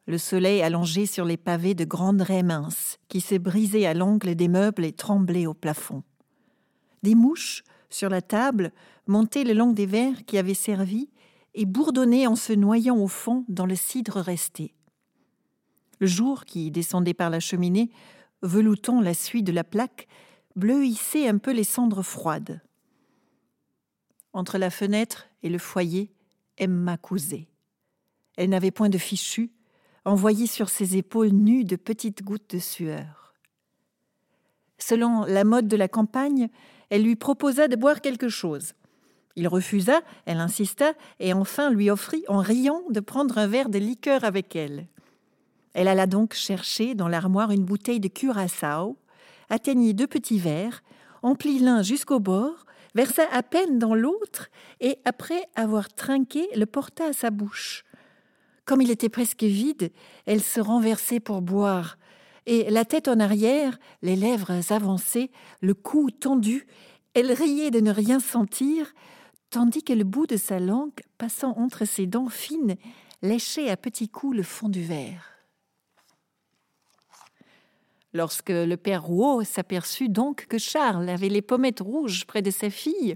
le 0.06 0.20
soleil 0.20 0.62
allongé 0.62 1.08
sur 1.08 1.26
les 1.26 1.38
pavés 1.38 1.74
de 1.74 1.86
grandes 1.86 2.22
raies 2.22 2.44
minces, 2.44 3.00
qui 3.08 3.22
se 3.22 3.36
brisaient 3.36 3.88
à 3.88 3.96
l'angle 3.96 4.36
des 4.36 4.48
meubles 4.48 4.86
et 4.86 4.94
tremblaient 4.94 5.48
au 5.48 5.56
plafond. 5.56 6.04
Des 7.02 7.16
mouches, 7.16 7.64
sur 7.90 8.10
la 8.10 8.22
table, 8.22 8.72
montaient 9.08 9.44
le 9.44 9.54
long 9.54 9.72
des 9.72 9.86
verres 9.86 10.26
qui 10.26 10.38
avaient 10.38 10.54
servi 10.54 11.10
et 11.54 11.66
bourdonnaient 11.66 12.28
en 12.28 12.36
se 12.36 12.54
noyant 12.54 12.98
au 12.98 13.08
fond 13.08 13.46
dans 13.48 13.66
le 13.66 13.76
cidre 13.76 14.20
resté. 14.20 14.74
Le 16.00 16.08
jour 16.08 16.46
qui 16.46 16.72
descendait 16.72 17.14
par 17.14 17.30
la 17.30 17.40
cheminée, 17.40 17.92
veloutant 18.42 19.02
la 19.02 19.14
suie 19.14 19.44
de 19.44 19.52
la 19.52 19.64
plaque, 19.64 20.08
bleuissait 20.56 21.28
un 21.28 21.38
peu 21.38 21.52
les 21.52 21.64
cendres 21.64 22.04
froides. 22.04 22.62
Entre 24.34 24.58
la 24.58 24.70
fenêtre 24.70 25.28
et 25.44 25.50
le 25.50 25.58
foyer, 25.58 26.12
Emma 26.58 26.98
cousait. 26.98 27.48
Elle 28.38 28.50
n'avait 28.50 28.72
point 28.72 28.90
de 28.90 28.98
fichu, 28.98 29.52
envoyé 30.06 30.48
sur 30.48 30.70
ses 30.70 30.96
épaules 30.96 31.32
nues 31.32 31.66
de 31.66 31.76
petites 31.76 32.24
gouttes 32.24 32.56
de 32.56 32.60
sueur. 32.60 33.34
Selon 34.78 35.26
la 35.26 35.44
mode 35.44 35.68
de 35.68 35.76
la 35.76 35.90
campagne, 35.90 36.50
elle 36.90 37.04
lui 37.04 37.16
proposa 37.16 37.68
de 37.68 37.76
boire 37.76 38.02
quelque 38.02 38.30
chose. 38.30 38.74
Il 39.36 39.48
refusa, 39.48 40.02
elle 40.26 40.40
insista, 40.40 40.94
et 41.20 41.34
enfin 41.34 41.70
lui 41.70 41.90
offrit, 41.90 42.24
en 42.28 42.40
riant, 42.40 42.82
de 42.90 43.00
prendre 43.00 43.38
un 43.38 43.48
verre 43.48 43.70
de 43.70 43.80
liqueur 43.80 44.24
avec 44.24 44.56
elle. 44.56 44.88
Elle 45.74 45.88
alla 45.88 46.08
donc 46.08 46.34
chercher 46.34 46.96
dans 46.96 47.08
l'armoire 47.08 47.52
une 47.52 47.64
bouteille 47.64 48.00
de 48.00 48.08
curaçao, 48.08 48.98
atteignit 49.50 49.94
deux 49.94 50.08
petits 50.08 50.40
verres, 50.40 50.84
emplit 51.22 51.60
l'un 51.60 51.84
jusqu'au 51.84 52.20
bord, 52.20 52.66
versa 52.96 53.24
à 53.32 53.44
peine 53.44 53.78
dans 53.78 53.94
l'autre, 53.94 54.48
et 54.80 54.98
après 55.06 55.44
avoir 55.56 55.94
trinqué, 55.94 56.48
le 56.56 56.66
porta 56.66 57.06
à 57.06 57.14
sa 57.14 57.30
bouche. 57.30 57.84
Comme 58.66 58.82
il 58.82 58.92
était 58.92 59.10
presque 59.10 59.44
vide, 59.44 59.92
elle 60.26 60.42
se 60.42 60.60
renversait 60.60 61.20
pour 61.20 61.42
boire, 61.42 61.98
et 62.52 62.72
la 62.72 62.84
tête 62.84 63.08
en 63.08 63.20
arrière, 63.20 63.78
les 64.02 64.16
lèvres 64.16 64.72
avancées, 64.72 65.30
le 65.62 65.76
cou 65.76 66.10
tendu, 66.10 66.66
elle 67.14 67.32
riait 67.32 67.70
de 67.70 67.80
ne 67.80 67.92
rien 67.92 68.20
sentir, 68.20 68.92
tandis 69.52 69.84
que 69.84 69.94
le 69.94 70.04
bout 70.04 70.26
de 70.26 70.36
sa 70.36 70.60
langue, 70.60 71.00
passant 71.20 71.56
entre 71.60 71.86
ses 71.86 72.08
dents 72.08 72.28
fines, 72.28 72.76
léchait 73.22 73.70
à 73.70 73.78
petits 73.78 74.10
coups 74.10 74.36
le 74.36 74.42
fond 74.42 74.68
du 74.68 74.82
verre. 74.82 75.30
Lorsque 78.14 78.50
le 78.50 78.76
père 78.78 79.04
Rouault 79.04 79.44
s'aperçut 79.44 80.10
donc 80.10 80.48
que 80.48 80.58
Charles 80.58 81.08
avait 81.08 81.30
les 81.30 81.44
pommettes 81.44 81.82
rouges 81.82 82.26
près 82.26 82.42
de 82.42 82.50
sa 82.50 82.72
fille, 82.72 83.16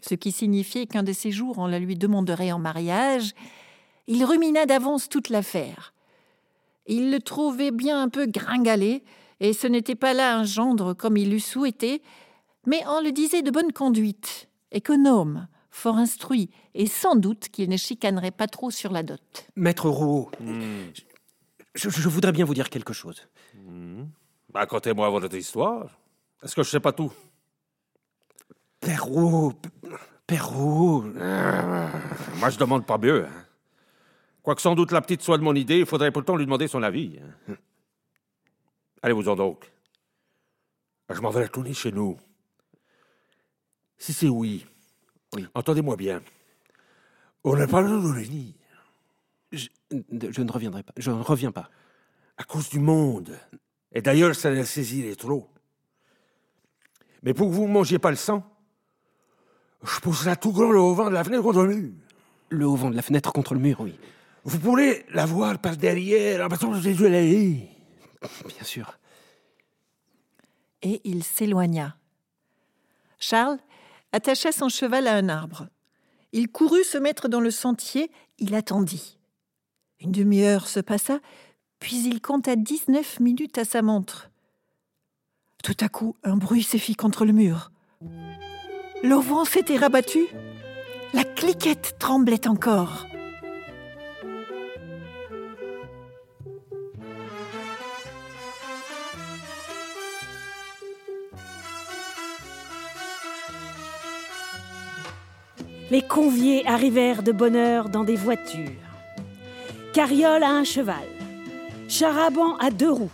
ce 0.00 0.14
qui 0.14 0.30
signifiait 0.30 0.86
qu'un 0.86 1.02
de 1.02 1.12
ces 1.12 1.32
jours 1.32 1.58
on 1.58 1.66
la 1.66 1.80
lui 1.80 1.96
demanderait 1.96 2.52
en 2.52 2.60
mariage, 2.60 3.34
il 4.06 4.24
rumina 4.24 4.64
d'avance 4.64 5.08
toute 5.08 5.28
l'affaire. 5.28 5.92
Il 6.92 7.12
le 7.12 7.20
trouvait 7.20 7.70
bien 7.70 8.02
un 8.02 8.08
peu 8.08 8.26
gringalé, 8.26 9.04
et 9.38 9.52
ce 9.52 9.68
n'était 9.68 9.94
pas 9.94 10.12
là 10.12 10.36
un 10.36 10.42
gendre 10.44 10.92
comme 10.92 11.16
il 11.16 11.30
l'eût 11.30 11.38
souhaité, 11.38 12.02
mais 12.66 12.82
on 12.88 13.00
le 13.00 13.12
disait 13.12 13.42
de 13.42 13.50
bonne 13.52 13.72
conduite, 13.72 14.48
économe, 14.72 15.46
fort 15.70 15.96
instruit, 15.98 16.50
et 16.74 16.86
sans 16.86 17.14
doute 17.14 17.48
qu'il 17.48 17.68
ne 17.70 17.76
chicanerait 17.76 18.32
pas 18.32 18.48
trop 18.48 18.72
sur 18.72 18.90
la 18.92 19.04
dot. 19.04 19.20
Maître 19.54 19.88
Rouault, 19.88 20.30
je, 21.76 21.88
je 21.88 22.08
voudrais 22.08 22.32
bien 22.32 22.44
vous 22.44 22.54
dire 22.54 22.68
quelque 22.68 22.92
chose. 22.92 23.28
Bah, 24.52 24.60
Racontez-moi 24.60 25.08
votre 25.10 25.32
histoire. 25.36 25.96
Est-ce 26.42 26.56
que 26.56 26.64
je 26.64 26.70
sais 26.70 26.80
pas 26.80 26.92
tout? 26.92 27.12
Père 28.80 29.04
Rouault, 29.04 29.52
Père 30.26 30.48
Rouault, 30.48 31.02
Moi, 31.02 32.50
je 32.50 32.58
demande 32.58 32.84
pas 32.84 32.98
mieux. 32.98 33.26
hein. 33.26 33.46
Quoique 34.42 34.62
sans 34.62 34.74
doute 34.74 34.92
la 34.92 35.00
petite 35.02 35.22
soit 35.22 35.38
de 35.38 35.42
mon 35.42 35.54
idée, 35.54 35.78
il 35.80 35.86
faudrait 35.86 36.10
pourtant 36.12 36.36
lui 36.36 36.44
demander 36.46 36.66
son 36.68 36.82
avis. 36.82 37.18
hein. 37.48 37.54
Allez-vous-en 39.02 39.36
donc. 39.36 39.70
Je 41.10 41.20
m'en 41.20 41.30
vais 41.30 41.42
retourner 41.44 41.74
chez 41.74 41.92
nous. 41.92 42.16
Si 43.98 44.12
c'est 44.12 44.28
oui, 44.28 44.66
Oui. 45.34 45.46
entendez-moi 45.54 45.96
bien. 45.96 46.22
On 47.44 47.56
n'a 47.56 47.66
pas 47.66 47.80
le 47.80 47.88
droit 47.88 48.00
de 48.02 48.06
revenir 48.08 48.54
je, 49.52 49.68
je 49.90 50.42
ne 50.42 50.52
reviendrai 50.52 50.82
pas. 50.84 50.92
Je 50.96 51.10
ne 51.10 51.20
reviens 51.22 51.50
pas. 51.52 51.70
à 52.38 52.44
cause 52.44 52.68
du 52.70 52.78
monde. 52.78 53.36
Et 53.92 54.00
d'ailleurs, 54.00 54.34
ça 54.36 54.50
les 54.50 54.64
saisirait 54.64 55.16
trop. 55.16 55.50
Mais 57.22 57.34
pour 57.34 57.48
que 57.50 57.54
vous 57.54 57.66
ne 57.66 57.72
mangiez 57.72 57.98
pas 57.98 58.10
le 58.10 58.16
sang, 58.16 58.42
je 59.82 59.98
pousserai 60.00 60.30
à 60.30 60.36
tout 60.36 60.52
grand 60.52 60.70
le 60.70 60.78
haut-vent 60.78 61.08
de 61.10 61.14
la 61.14 61.24
fenêtre 61.24 61.42
contre 61.42 61.64
le 61.64 61.74
mur. 61.74 61.92
Le 62.50 62.66
haut 62.66 62.76
vent 62.76 62.90
de 62.90 62.96
la 62.96 63.02
fenêtre 63.02 63.32
contre 63.32 63.54
le 63.54 63.60
mur, 63.60 63.80
oui. 63.80 63.98
Vous 64.44 64.58
pourrez 64.58 65.04
la 65.10 65.26
voir 65.26 65.58
par 65.58 65.76
derrière 65.76 66.44
en 66.44 66.48
passant 66.48 66.72
les 66.72 67.00
yeux 67.00 67.08
la. 67.08 67.20
Bien 67.20 68.64
sûr. 68.64 68.98
Et 70.82 71.00
il 71.04 71.24
s'éloigna. 71.24 71.96
Charles 73.18 73.58
attacha 74.12 74.50
son 74.50 74.68
cheval 74.68 75.06
à 75.06 75.14
un 75.14 75.28
arbre. 75.28 75.68
Il 76.32 76.48
courut 76.48 76.84
se 76.84 76.98
mettre 76.98 77.28
dans 77.28 77.40
le 77.40 77.50
sentier, 77.50 78.10
il 78.38 78.54
attendit. 78.54 79.18
Une 80.00 80.12
demi-heure 80.12 80.68
se 80.68 80.80
passa, 80.80 81.20
puis 81.78 82.02
il 82.06 82.20
compta 82.22 82.56
dix-neuf 82.56 83.20
minutes 83.20 83.58
à 83.58 83.64
sa 83.64 83.82
montre. 83.82 84.30
Tout 85.62 85.76
à 85.80 85.88
coup, 85.88 86.16
un 86.24 86.36
bruit 86.36 86.62
se 86.62 86.78
fit 86.78 86.94
contre 86.94 87.24
le 87.24 87.32
mur. 87.32 87.70
L'auvent 89.02 89.48
s'était 89.48 89.76
rabattu. 89.76 90.26
La 91.12 91.24
cliquette 91.24 91.96
tremblait 91.98 92.48
encore. 92.48 93.06
Les 105.90 106.02
conviés 106.02 106.64
arrivèrent 106.68 107.24
de 107.24 107.32
bonne 107.32 107.56
heure 107.56 107.88
dans 107.88 108.04
des 108.04 108.14
voitures. 108.14 108.70
Carriole 109.92 110.44
à 110.44 110.50
un 110.50 110.62
cheval, 110.62 111.08
charaban 111.88 112.56
à 112.58 112.70
deux 112.70 112.92
roues, 112.92 113.10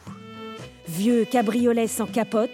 vieux 0.86 1.24
cabriolet 1.24 1.86
sans 1.86 2.04
capote, 2.04 2.50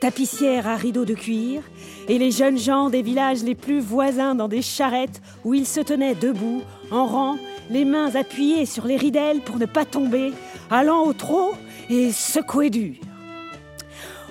tapissière 0.00 0.66
à 0.66 0.76
rideaux 0.76 1.04
de 1.04 1.12
cuir, 1.12 1.60
et 2.08 2.18
les 2.18 2.30
jeunes 2.30 2.56
gens 2.56 2.88
des 2.88 3.02
villages 3.02 3.42
les 3.42 3.54
plus 3.54 3.80
voisins 3.80 4.34
dans 4.34 4.48
des 4.48 4.62
charrettes 4.62 5.20
où 5.44 5.52
ils 5.52 5.66
se 5.66 5.80
tenaient 5.80 6.14
debout, 6.14 6.62
en 6.90 7.04
rang, 7.04 7.36
les 7.68 7.84
mains 7.84 8.14
appuyées 8.14 8.64
sur 8.64 8.86
les 8.86 8.96
ridelles 8.96 9.42
pour 9.42 9.58
ne 9.58 9.66
pas 9.66 9.84
tomber, 9.84 10.32
allant 10.70 11.04
au 11.04 11.12
trot 11.12 11.52
et 11.90 12.12
secouer 12.12 12.70
dur. 12.70 12.94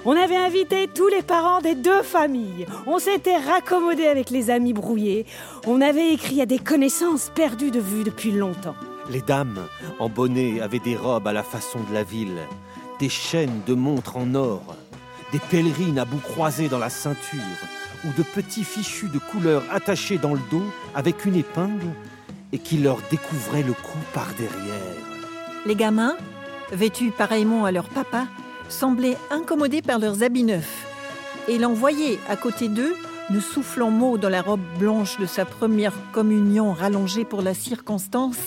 On 0.08 0.16
avait 0.16 0.38
invité 0.38 0.88
tous 0.88 1.08
les 1.08 1.24
parents 1.24 1.62
des 1.62 1.74
deux 1.74 2.04
familles. 2.04 2.68
On 2.86 3.00
s'était 3.00 3.38
raccommodé 3.38 4.06
avec 4.06 4.30
les 4.30 4.52
amis 4.52 4.72
brouillés. 4.72 5.26
On 5.66 5.82
avait 5.82 6.14
écrit 6.14 6.42
à 6.42 6.46
des 6.46 6.60
connaissances 6.60 7.32
perdues 7.34 7.72
de 7.72 7.80
vue 7.80 8.04
depuis 8.04 8.32
longtemps. 8.32 8.76
Les 9.10 9.22
dames, 9.22 9.66
en 9.98 10.08
bonnet, 10.08 10.62
avaient 10.62 10.78
des 10.78 10.96
robes 10.96 11.28
à 11.28 11.34
la 11.34 11.42
façon 11.42 11.80
de 11.90 11.94
la 11.96 12.04
ville, 12.04 12.38
des 13.00 13.10
chaînes 13.10 13.62
de 13.66 13.74
montres 13.74 14.18
en 14.18 14.36
or, 14.36 14.76
des 15.32 15.40
pèlerines 15.40 15.98
à 15.98 16.06
bout 16.06 16.22
croisés 16.22 16.70
dans 16.70 16.78
la 16.78 16.92
ceinture, 16.92 17.40
ou 18.06 18.10
de 18.16 18.22
petits 18.22 18.64
fichus 18.64 19.10
de 19.10 19.18
couleur 19.18 19.64
attachés 19.72 20.20
dans 20.20 20.36
le 20.36 20.42
dos 20.52 20.66
avec 20.94 21.26
une 21.26 21.36
épingle 21.36 21.88
et 22.52 22.60
qui 22.60 22.78
leur 22.78 23.00
découvraient 23.10 23.64
le 23.64 23.74
cou 23.74 23.98
par 24.14 24.28
derrière. 24.38 24.96
Les 25.66 25.76
gamins, 25.76 26.16
vêtus 26.72 27.10
pareillement 27.10 27.66
à 27.66 27.72
leur 27.72 27.90
papa, 27.90 28.28
semblaient 28.70 29.18
incommodés 29.32 29.82
par 29.82 30.00
leurs 30.00 30.24
habits 30.24 30.44
neufs. 30.44 30.86
Et 31.48 31.58
l'on 31.58 31.74
voyait 31.74 32.20
à 32.30 32.36
côté 32.36 32.68
d'eux, 32.68 32.96
ne 33.30 33.40
soufflant 33.40 33.90
mot 33.90 34.18
dans 34.18 34.30
la 34.30 34.42
robe 34.42 34.62
blanche 34.78 35.20
de 35.20 35.26
sa 35.26 35.46
première 35.46 35.94
communion 36.12 36.74
rallongée 36.74 37.26
pour 37.26 37.42
la 37.42 37.54
circonstance, 37.54 38.38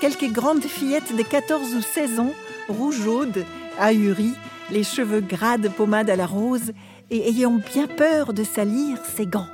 quelques 0.00 0.30
grandes 0.30 0.62
fillettes 0.62 1.16
de 1.16 1.22
14 1.22 1.74
ou 1.74 1.80
16 1.80 2.20
ans, 2.20 2.32
rougeaudes, 2.68 3.44
ahuries, 3.78 4.34
les 4.70 4.84
cheveux 4.84 5.20
gras 5.20 5.58
de 5.58 5.68
pommade 5.68 6.10
à 6.10 6.16
la 6.16 6.26
rose, 6.26 6.72
et 7.10 7.28
ayant 7.28 7.60
bien 7.72 7.86
peur 7.86 8.32
de 8.32 8.44
salir 8.44 8.98
ses 9.14 9.26
gants. 9.26 9.48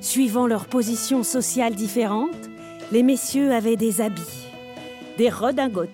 Suivant 0.00 0.46
leurs 0.46 0.66
positions 0.66 1.24
sociales 1.24 1.74
différentes, 1.74 2.48
les 2.92 3.02
messieurs 3.02 3.52
avaient 3.52 3.76
des 3.76 4.00
habits. 4.00 4.46
des 5.18 5.30
redingotes, 5.30 5.88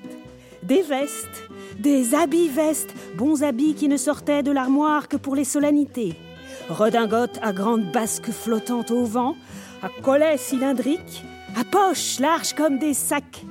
des 0.62 0.82
vestes, 0.82 1.48
des 1.78 2.14
habits 2.14 2.48
vestes, 2.48 2.94
bons 3.16 3.42
habits 3.42 3.74
qui 3.74 3.88
ne 3.88 3.96
sortaient 3.96 4.42
de 4.42 4.52
l'armoire 4.52 5.08
que 5.08 5.16
pour 5.16 5.34
les 5.34 5.44
solennités. 5.44 6.14
Redingotes 6.68 7.38
à 7.42 7.52
grandes 7.52 7.90
basques 7.92 8.30
flottantes 8.30 8.90
au 8.90 9.04
vent, 9.04 9.36
à 9.82 9.88
collet 10.02 10.36
cylindriques, 10.36 11.24
à 11.56 11.64
poches 11.64 12.20
larges 12.20 12.54
comme 12.54 12.78
des 12.78 12.94
sacs, 12.94 13.44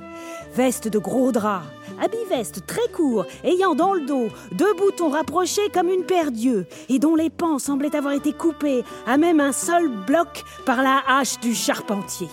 vestes 0.54 0.88
de 0.88 0.98
gros 0.98 1.32
draps, 1.32 1.66
habits-vestes 2.02 2.66
très 2.66 2.88
courts, 2.92 3.26
ayant 3.44 3.74
dans 3.74 3.94
le 3.94 4.04
dos 4.04 4.28
deux 4.52 4.74
boutons 4.74 5.10
rapprochés 5.10 5.68
comme 5.72 5.88
une 5.88 6.04
paire 6.04 6.32
d'yeux, 6.32 6.66
et 6.88 6.98
dont 6.98 7.14
les 7.14 7.30
pans 7.30 7.58
semblaient 7.58 7.96
avoir 7.96 8.14
été 8.14 8.32
coupés 8.32 8.84
à 9.06 9.16
même 9.16 9.40
un 9.40 9.52
seul 9.52 9.88
bloc 9.88 10.44
par 10.66 10.82
la 10.82 11.02
hache 11.06 11.38
du 11.40 11.54
charpentier. 11.54 12.28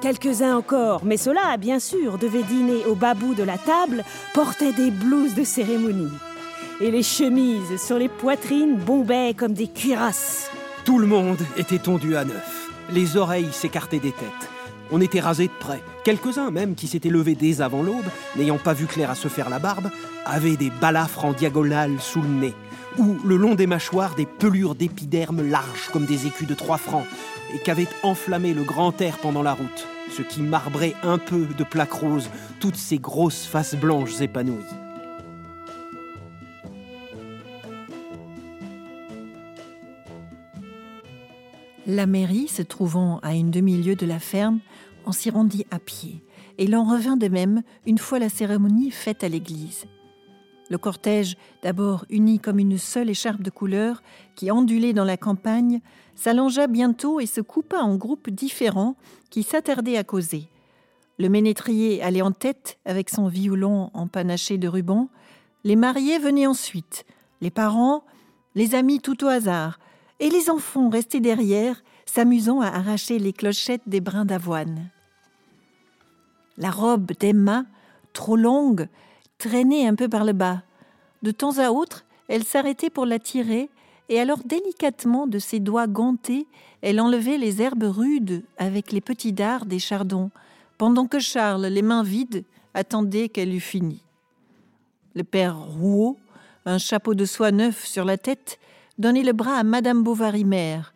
Quelques-uns 0.00 0.56
encore, 0.56 1.04
mais 1.04 1.18
ceux-là, 1.18 1.58
bien 1.58 1.78
sûr, 1.78 2.16
devaient 2.16 2.42
dîner 2.42 2.86
au 2.86 2.94
bas 2.94 3.12
bout 3.12 3.34
de 3.34 3.42
la 3.42 3.58
table, 3.58 4.02
portaient 4.32 4.72
des 4.72 4.90
blouses 4.90 5.34
de 5.34 5.44
cérémonie. 5.44 6.12
Et 6.80 6.90
les 6.90 7.02
chemises 7.02 7.76
sur 7.76 7.98
les 7.98 8.08
poitrines 8.08 8.76
bombaient 8.76 9.34
comme 9.34 9.52
des 9.52 9.68
cuirasses. 9.68 10.50
Tout 10.86 10.98
le 10.98 11.06
monde 11.06 11.40
était 11.58 11.78
tondu 11.78 12.16
à 12.16 12.24
neuf. 12.24 12.70
Les 12.90 13.18
oreilles 13.18 13.52
s'écartaient 13.52 13.98
des 13.98 14.12
têtes. 14.12 14.50
On 14.90 15.02
était 15.02 15.20
rasés 15.20 15.48
de 15.48 15.52
près. 15.60 15.82
Quelques-uns 16.02 16.50
même 16.50 16.74
qui 16.74 16.88
s'étaient 16.88 17.10
levés 17.10 17.34
dès 17.34 17.60
avant 17.60 17.82
l'aube, 17.82 18.08
n'ayant 18.36 18.56
pas 18.56 18.72
vu 18.72 18.86
clair 18.86 19.10
à 19.10 19.14
se 19.14 19.28
faire 19.28 19.50
la 19.50 19.58
barbe, 19.58 19.90
avaient 20.24 20.56
des 20.56 20.70
balafres 20.70 21.26
en 21.26 21.32
diagonale 21.32 22.00
sous 22.00 22.22
le 22.22 22.28
nez, 22.28 22.54
ou 22.98 23.16
le 23.24 23.36
long 23.36 23.54
des 23.54 23.66
mâchoires 23.66 24.14
des 24.14 24.26
pelures 24.26 24.74
d'épiderme 24.74 25.42
larges 25.48 25.90
comme 25.92 26.06
des 26.06 26.26
écus 26.26 26.48
de 26.48 26.54
trois 26.54 26.78
francs, 26.78 27.06
et 27.54 27.58
qu'avait 27.58 27.88
enflammé 28.02 28.54
le 28.54 28.62
grand 28.62 29.00
air 29.00 29.18
pendant 29.18 29.42
la 29.42 29.54
route, 29.54 29.86
ce 30.16 30.22
qui 30.22 30.42
marbrait 30.42 30.94
un 31.02 31.18
peu 31.18 31.46
de 31.46 31.64
plaques 31.64 31.92
roses 31.92 32.30
toutes 32.60 32.76
ces 32.76 32.98
grosses 32.98 33.44
faces 33.44 33.74
blanches 33.74 34.20
épanouies. 34.20 34.64
La 41.86 42.06
mairie, 42.06 42.46
se 42.46 42.62
trouvant 42.62 43.18
à 43.22 43.34
une 43.34 43.50
demi-lieue 43.50 43.96
de 43.96 44.06
la 44.06 44.20
ferme, 44.20 44.60
on 45.06 45.12
s'y 45.12 45.30
rendit 45.30 45.66
à 45.70 45.78
pied, 45.78 46.22
et 46.58 46.66
l'on 46.66 46.84
revint 46.84 47.16
de 47.16 47.26
même 47.26 47.62
une 47.86 47.98
fois 47.98 48.18
la 48.18 48.28
cérémonie 48.28 48.90
faite 48.90 49.24
à 49.24 49.28
l'église. 49.28 49.86
Le 50.70 50.78
cortège, 50.78 51.36
d'abord 51.62 52.06
uni 52.10 52.38
comme 52.38 52.60
une 52.60 52.78
seule 52.78 53.10
écharpe 53.10 53.42
de 53.42 53.50
couleur, 53.50 54.02
qui 54.36 54.52
ondulait 54.52 54.92
dans 54.92 55.04
la 55.04 55.16
campagne, 55.16 55.80
s'allongea 56.14 56.68
bientôt 56.68 57.18
et 57.18 57.26
se 57.26 57.40
coupa 57.40 57.78
en 57.78 57.96
groupes 57.96 58.30
différents 58.30 58.94
qui 59.30 59.42
s'attardaient 59.42 59.98
à 59.98 60.04
causer. 60.04 60.48
Le 61.18 61.28
ménétrier 61.28 62.02
allait 62.02 62.22
en 62.22 62.30
tête 62.30 62.78
avec 62.84 63.10
son 63.10 63.26
violon 63.26 63.90
empanaché 63.94 64.58
de 64.58 64.68
rubans, 64.68 65.08
les 65.64 65.76
mariés 65.76 66.18
venaient 66.18 66.46
ensuite, 66.46 67.04
les 67.40 67.50
parents, 67.50 68.04
les 68.54 68.74
amis 68.74 69.00
tout 69.00 69.24
au 69.24 69.28
hasard, 69.28 69.80
et 70.20 70.30
les 70.30 70.50
enfants 70.50 70.88
restés 70.88 71.20
derrière, 71.20 71.82
s'amusant 72.06 72.60
à 72.60 72.68
arracher 72.68 73.18
les 73.18 73.32
clochettes 73.32 73.82
des 73.88 74.00
brins 74.00 74.24
d'avoine. 74.24 74.88
La 76.58 76.70
robe 76.70 77.12
d'Emma, 77.18 77.64
trop 78.12 78.36
longue, 78.36 78.88
traînait 79.40 79.86
un 79.86 79.94
peu 79.94 80.08
par 80.08 80.24
le 80.24 80.34
bas. 80.34 80.62
De 81.22 81.30
temps 81.30 81.58
à 81.58 81.70
autre, 81.70 82.04
elle 82.28 82.44
s'arrêtait 82.44 82.90
pour 82.90 83.06
la 83.06 83.18
tirer, 83.18 83.70
et 84.10 84.20
alors 84.20 84.40
délicatement 84.44 85.26
de 85.26 85.38
ses 85.38 85.60
doigts 85.60 85.86
gantés, 85.86 86.46
elle 86.82 87.00
enlevait 87.00 87.38
les 87.38 87.62
herbes 87.62 87.84
rudes 87.84 88.44
avec 88.58 88.92
les 88.92 89.00
petits 89.00 89.32
dards 89.32 89.64
des 89.64 89.78
chardons, 89.78 90.30
pendant 90.78 91.06
que 91.06 91.18
Charles, 91.18 91.66
les 91.66 91.82
mains 91.82 92.02
vides, 92.02 92.44
attendait 92.74 93.28
qu'elle 93.28 93.54
eût 93.54 93.60
fini. 93.60 94.02
Le 95.14 95.24
père 95.24 95.58
Rouault, 95.58 96.18
un 96.66 96.78
chapeau 96.78 97.14
de 97.14 97.24
soie 97.24 97.50
neuf 97.50 97.86
sur 97.86 98.04
la 98.04 98.18
tête, 98.18 98.58
donnait 98.98 99.22
le 99.22 99.32
bras 99.32 99.56
à 99.56 99.64
Madame 99.64 100.02
Bovary 100.02 100.44
mère. 100.44 100.94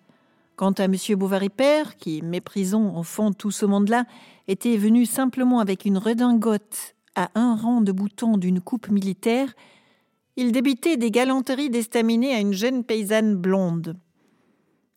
Quant 0.56 0.72
à 0.72 0.86
Monsieur 0.86 1.16
Bovary 1.16 1.48
père, 1.48 1.96
qui, 1.96 2.22
méprisant 2.22 2.96
au 2.96 3.02
fond 3.02 3.32
tout 3.32 3.50
ce 3.50 3.66
monde-là, 3.66 4.04
était 4.48 4.76
venu 4.76 5.06
simplement 5.06 5.60
avec 5.60 5.84
une 5.84 5.98
redingote 5.98 6.93
à 7.14 7.30
un 7.34 7.56
rang 7.56 7.80
de 7.80 7.92
boutons 7.92 8.36
d'une 8.36 8.60
coupe 8.60 8.88
militaire, 8.88 9.54
il 10.36 10.52
débitait 10.52 10.96
des 10.96 11.10
galanteries 11.10 11.70
d'estaminet 11.70 12.34
à 12.34 12.40
une 12.40 12.52
jeune 12.52 12.84
paysanne 12.84 13.36
blonde. 13.36 13.96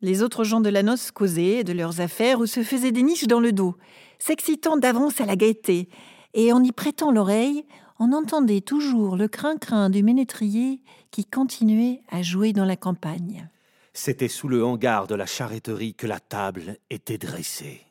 Les 0.02 0.24
autres 0.24 0.44
gens 0.44 0.62
de 0.62 0.70
la 0.70 0.84
noce 0.84 1.12
causaient 1.12 1.64
de 1.64 1.74
leurs 1.74 2.02
affaires 2.02 2.40
ou 2.40 2.46
se 2.46 2.64
faisaient 2.64 2.92
des 2.92 3.04
niches 3.04 3.28
dans 3.28 3.40
le 3.40 3.52
dos, 3.52 3.76
s'excitant 4.20 4.78
d'avance 4.78 5.22
à 5.22 5.26
la 5.26 5.36
gaieté, 5.36 5.90
et 6.34 6.52
en 6.54 6.64
y 6.64 6.72
prêtant 6.72 7.12
l'oreille, 7.12 7.66
on 8.00 8.14
entendait 8.14 8.62
toujours 8.62 9.16
le 9.16 9.28
crin-crin 9.28 9.90
du 9.90 10.04
ménétrier 10.04 10.84
qui 11.10 11.26
continuait 11.26 12.02
à 12.10 12.22
jouer 12.22 12.54
dans 12.54 12.66
la 12.66 12.76
campagne. 12.76 13.50
C'était 13.94 14.28
sous 14.28 14.48
le 14.48 14.64
hangar 14.64 15.08
de 15.08 15.16
la 15.16 15.26
charretterie 15.26 15.96
que 15.96 16.06
la 16.06 16.20
table 16.20 16.78
était 16.92 17.18
dressée. 17.18 17.82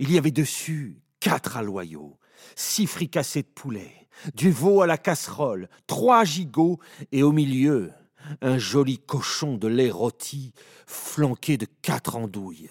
Il 0.00 0.10
y 0.12 0.18
avait 0.18 0.32
dessus 0.32 1.00
quatre 1.20 1.56
aloyaux, 1.56 2.16
six 2.56 2.86
fricassés 2.86 3.42
de 3.42 3.48
poulet, 3.48 4.08
du 4.34 4.50
veau 4.50 4.82
à 4.82 4.86
la 4.86 4.98
casserole, 4.98 5.68
trois 5.86 6.24
gigots 6.24 6.78
et 7.12 7.22
au 7.22 7.32
milieu 7.32 7.92
un 8.40 8.58
joli 8.58 8.98
cochon 8.98 9.56
de 9.56 9.68
lait 9.68 9.90
rôti 9.90 10.52
flanqué 10.86 11.56
de 11.56 11.66
quatre 11.82 12.16
andouilles. 12.16 12.70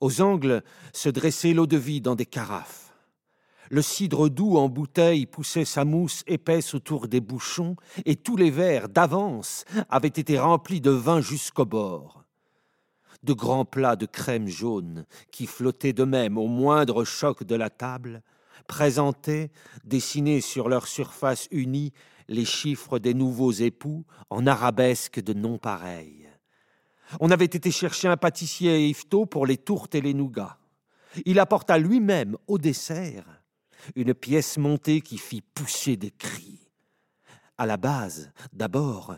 Aux 0.00 0.20
angles 0.20 0.62
se 0.92 1.08
dressait 1.08 1.52
l'eau 1.52 1.66
de 1.66 1.76
vie 1.76 2.00
dans 2.00 2.14
des 2.14 2.26
carafes. 2.26 2.92
Le 3.70 3.80
cidre 3.80 4.28
doux 4.28 4.56
en 4.56 4.68
bouteille 4.68 5.26
poussait 5.26 5.64
sa 5.64 5.84
mousse 5.84 6.22
épaisse 6.26 6.74
autour 6.74 7.08
des 7.08 7.20
bouchons, 7.20 7.76
et 8.04 8.16
tous 8.16 8.36
les 8.36 8.50
verres 8.50 8.90
d'avance 8.90 9.64
avaient 9.88 10.08
été 10.08 10.38
remplis 10.38 10.82
de 10.82 10.90
vin 10.90 11.20
jusqu'au 11.20 11.64
bord. 11.64 12.24
De 13.22 13.32
grands 13.32 13.64
plats 13.64 13.96
de 13.96 14.04
crème 14.04 14.48
jaune, 14.48 15.06
qui 15.30 15.46
flottaient 15.46 15.94
de 15.94 16.04
même 16.04 16.36
au 16.36 16.46
moindre 16.46 17.04
choc 17.04 17.42
de 17.42 17.54
la 17.54 17.70
table, 17.70 18.22
présentaient, 18.66 19.50
dessinés 19.84 20.40
sur 20.40 20.68
leur 20.68 20.86
surface 20.86 21.48
unie, 21.50 21.92
les 22.28 22.44
chiffres 22.44 22.98
des 22.98 23.14
nouveaux 23.14 23.52
époux 23.52 24.04
en 24.30 24.46
arabesque 24.46 25.20
de 25.20 25.32
noms 25.32 25.58
pareils. 25.58 26.28
On 27.20 27.30
avait 27.30 27.44
été 27.44 27.70
chercher 27.70 28.08
un 28.08 28.16
pâtissier 28.16 28.70
à 28.72 28.78
Yvetot 28.78 29.26
pour 29.26 29.46
les 29.46 29.58
tourtes 29.58 29.94
et 29.94 30.00
les 30.00 30.14
nougats. 30.14 30.58
Il 31.26 31.38
apporta 31.38 31.78
lui-même 31.78 32.36
au 32.46 32.58
dessert 32.58 33.42
une 33.94 34.14
pièce 34.14 34.56
montée 34.56 35.00
qui 35.00 35.18
fit 35.18 35.42
pousser 35.42 35.96
des 35.96 36.10
cris. 36.10 36.70
À 37.58 37.66
la 37.66 37.76
base, 37.76 38.32
d'abord, 38.52 39.14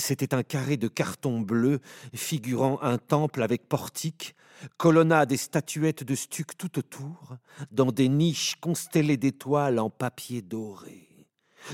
c'était 0.00 0.34
un 0.34 0.42
carré 0.42 0.76
de 0.76 0.88
carton 0.88 1.40
bleu 1.40 1.80
figurant 2.14 2.78
un 2.82 2.98
temple 2.98 3.42
avec 3.42 3.68
portique, 3.68 4.34
colonnade 4.76 5.32
et 5.32 5.36
statuettes 5.36 6.04
de 6.04 6.14
stuc 6.14 6.56
tout 6.56 6.78
autour, 6.78 7.36
dans 7.70 7.92
des 7.92 8.08
niches 8.08 8.56
constellées 8.60 9.16
d'étoiles 9.16 9.78
en 9.78 9.90
papier 9.90 10.42
doré. 10.42 11.08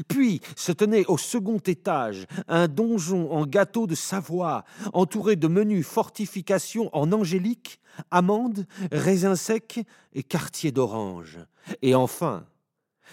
Puis 0.07 0.41
se 0.57 0.73
tenait 0.73 1.07
au 1.07 1.17
second 1.17 1.59
étage 1.59 2.27
un 2.47 2.69
donjon 2.69 3.33
en 3.33 3.47
gâteau 3.47 3.87
de 3.87 3.95
Savoie, 3.95 4.65
entouré 4.93 5.37
de 5.37 5.49
menus 5.49 5.87
fortifications 5.87 6.91
en 6.93 7.13
angélique, 7.13 7.81
amandes, 8.11 8.67
raisins 8.93 9.37
secs 9.37 9.81
et 10.13 10.23
quartiers 10.23 10.73
d'orange. 10.73 11.39
Et 11.83 11.95
enfin, 11.95 12.47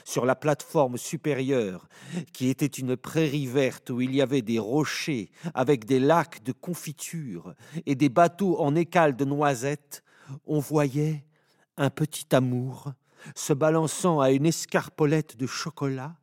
sur 0.03 0.25
la 0.25 0.35
plateforme 0.35 0.97
supérieure, 0.97 1.87
qui 2.33 2.49
était 2.49 2.65
une 2.65 2.97
prairie 2.97 3.47
verte 3.47 3.89
où 3.89 4.01
il 4.01 4.13
y 4.13 4.21
avait 4.21 4.41
des 4.41 4.59
rochers 4.59 5.31
avec 5.53 5.85
des 5.85 5.99
lacs 5.99 6.43
de 6.43 6.51
confiture 6.51 7.53
et 7.85 7.95
des 7.95 8.09
bateaux 8.09 8.59
en 8.59 8.75
écales 8.75 9.15
de 9.15 9.25
noisettes, 9.25 10.03
on 10.45 10.59
voyait 10.59 11.23
un 11.77 11.89
petit 11.89 12.35
amour 12.35 12.93
se 13.35 13.53
balançant 13.53 14.19
à 14.19 14.31
une 14.31 14.45
escarpolette 14.45 15.37
de 15.37 15.47
chocolat 15.47 16.15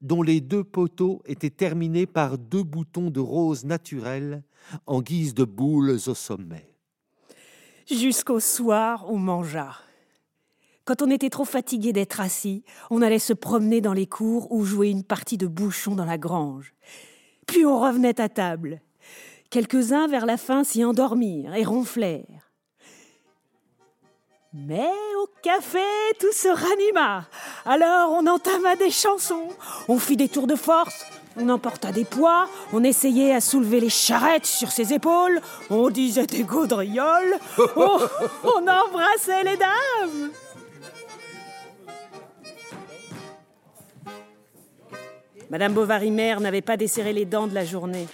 dont 0.00 0.22
les 0.22 0.40
deux 0.40 0.64
poteaux 0.64 1.22
étaient 1.24 1.50
terminés 1.50 2.06
par 2.06 2.36
deux 2.36 2.62
boutons 2.62 3.10
de 3.10 3.20
rose 3.20 3.64
naturel 3.64 4.42
en 4.86 5.00
guise 5.00 5.34
de 5.34 5.44
boules 5.44 5.98
au 6.06 6.14
sommet. 6.14 6.74
Jusqu'au 7.90 8.40
soir, 8.40 9.06
on 9.08 9.18
mangea. 9.18 9.76
Quand 10.84 11.00
on 11.00 11.10
était 11.10 11.30
trop 11.30 11.46
fatigué 11.46 11.94
d'être 11.94 12.20
assis, 12.20 12.62
on 12.90 13.00
allait 13.00 13.18
se 13.18 13.32
promener 13.32 13.80
dans 13.80 13.94
les 13.94 14.06
cours 14.06 14.52
ou 14.52 14.64
jouer 14.64 14.90
une 14.90 15.04
partie 15.04 15.38
de 15.38 15.46
bouchon 15.46 15.94
dans 15.94 16.04
la 16.04 16.18
grange. 16.18 16.74
Puis 17.46 17.64
on 17.64 17.80
revenait 17.80 18.20
à 18.20 18.28
table. 18.28 18.82
Quelques-uns 19.48 20.08
vers 20.08 20.26
la 20.26 20.36
fin 20.36 20.62
s'y 20.62 20.84
endormirent 20.84 21.54
et 21.54 21.64
ronflèrent. 21.64 22.50
Mais 24.52 24.90
au 25.22 25.28
café, 25.42 25.78
tout 26.20 26.32
se 26.32 26.48
ranima. 26.48 27.26
Alors 27.64 28.12
on 28.12 28.26
entama 28.26 28.76
des 28.76 28.90
chansons, 28.90 29.48
on 29.88 29.98
fit 29.98 30.16
des 30.16 30.28
tours 30.28 30.46
de 30.46 30.54
force, 30.54 31.06
on 31.36 31.48
emporta 31.48 31.92
des 31.92 32.04
poids, 32.04 32.46
on 32.72 32.84
essayait 32.84 33.34
à 33.34 33.40
soulever 33.40 33.80
les 33.80 33.90
charrettes 33.90 34.46
sur 34.46 34.70
ses 34.70 34.92
épaules, 34.92 35.40
on 35.70 35.88
disait 35.88 36.26
des 36.26 36.44
gaudrioles, 36.44 37.38
on, 37.76 37.98
on 38.44 38.68
embrassait 38.68 39.44
les 39.44 39.56
dames. 39.56 40.30
Madame 45.50 45.74
Bovary-Mère 45.74 46.40
n'avait 46.40 46.62
pas 46.62 46.76
desserré 46.76 47.12
les 47.12 47.24
dents 47.24 47.46
de 47.46 47.54
la 47.54 47.64
journée. 47.64 48.06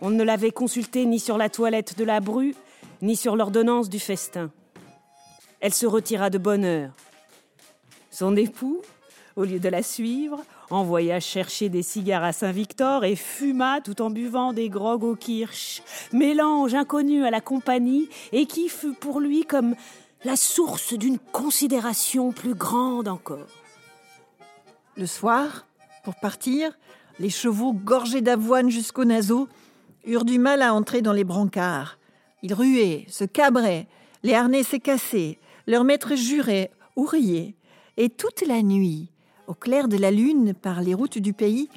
On 0.00 0.10
ne 0.10 0.22
l'avait 0.22 0.50
consultée 0.50 1.04
ni 1.06 1.18
sur 1.18 1.38
la 1.38 1.48
toilette 1.48 1.96
de 1.98 2.04
la 2.04 2.20
bru, 2.20 2.54
ni 3.02 3.16
sur 3.16 3.34
l'ordonnance 3.34 3.88
du 3.88 3.98
festin. 3.98 4.50
Elle 5.60 5.74
se 5.74 5.86
retira 5.86 6.30
de 6.30 6.38
bonne 6.38 6.64
heure. 6.64 6.92
Son 8.10 8.36
époux, 8.36 8.82
au 9.36 9.44
lieu 9.44 9.58
de 9.58 9.68
la 9.68 9.82
suivre, 9.82 10.42
envoya 10.70 11.18
chercher 11.20 11.68
des 11.68 11.82
cigares 11.82 12.24
à 12.24 12.32
Saint-Victor 12.32 13.04
et 13.04 13.16
fuma 13.16 13.80
tout 13.82 14.00
en 14.00 14.10
buvant 14.10 14.52
des 14.52 14.68
grogs 14.68 15.04
au 15.04 15.16
kirsch, 15.16 15.82
mélange 16.12 16.74
inconnu 16.74 17.24
à 17.24 17.30
la 17.30 17.40
compagnie 17.40 18.08
et 18.32 18.46
qui 18.46 18.68
fut 18.68 18.94
pour 18.94 19.20
lui 19.20 19.44
comme 19.44 19.74
la 20.24 20.36
source 20.36 20.94
d'une 20.94 21.18
considération 21.18 22.32
plus 22.32 22.54
grande 22.54 23.08
encore. 23.08 23.65
Le 24.98 25.04
soir, 25.04 25.66
pour 26.04 26.14
partir, 26.14 26.72
les 27.18 27.28
chevaux 27.28 27.74
gorgés 27.74 28.22
d'avoine 28.22 28.70
jusqu'aux 28.70 29.04
naseaux 29.04 29.46
eurent 30.06 30.24
du 30.24 30.38
mal 30.38 30.62
à 30.62 30.72
entrer 30.72 31.02
dans 31.02 31.12
les 31.12 31.24
brancards. 31.24 31.98
Ils 32.42 32.54
ruaient, 32.54 33.04
se 33.10 33.24
cabraient, 33.24 33.88
les 34.22 34.32
harnais 34.32 34.62
s'écassaient, 34.62 35.38
leur 35.66 35.84
maître 35.84 36.14
jurait 36.14 36.70
ou 36.96 37.04
riait. 37.04 37.54
Et 37.98 38.08
toute 38.08 38.42
la 38.46 38.62
nuit, 38.62 39.10
au 39.46 39.52
clair 39.52 39.88
de 39.88 39.98
la 39.98 40.10
lune, 40.10 40.54
par 40.54 40.80
les 40.80 40.94
routes 40.94 41.18
du 41.18 41.34
pays, 41.34 41.68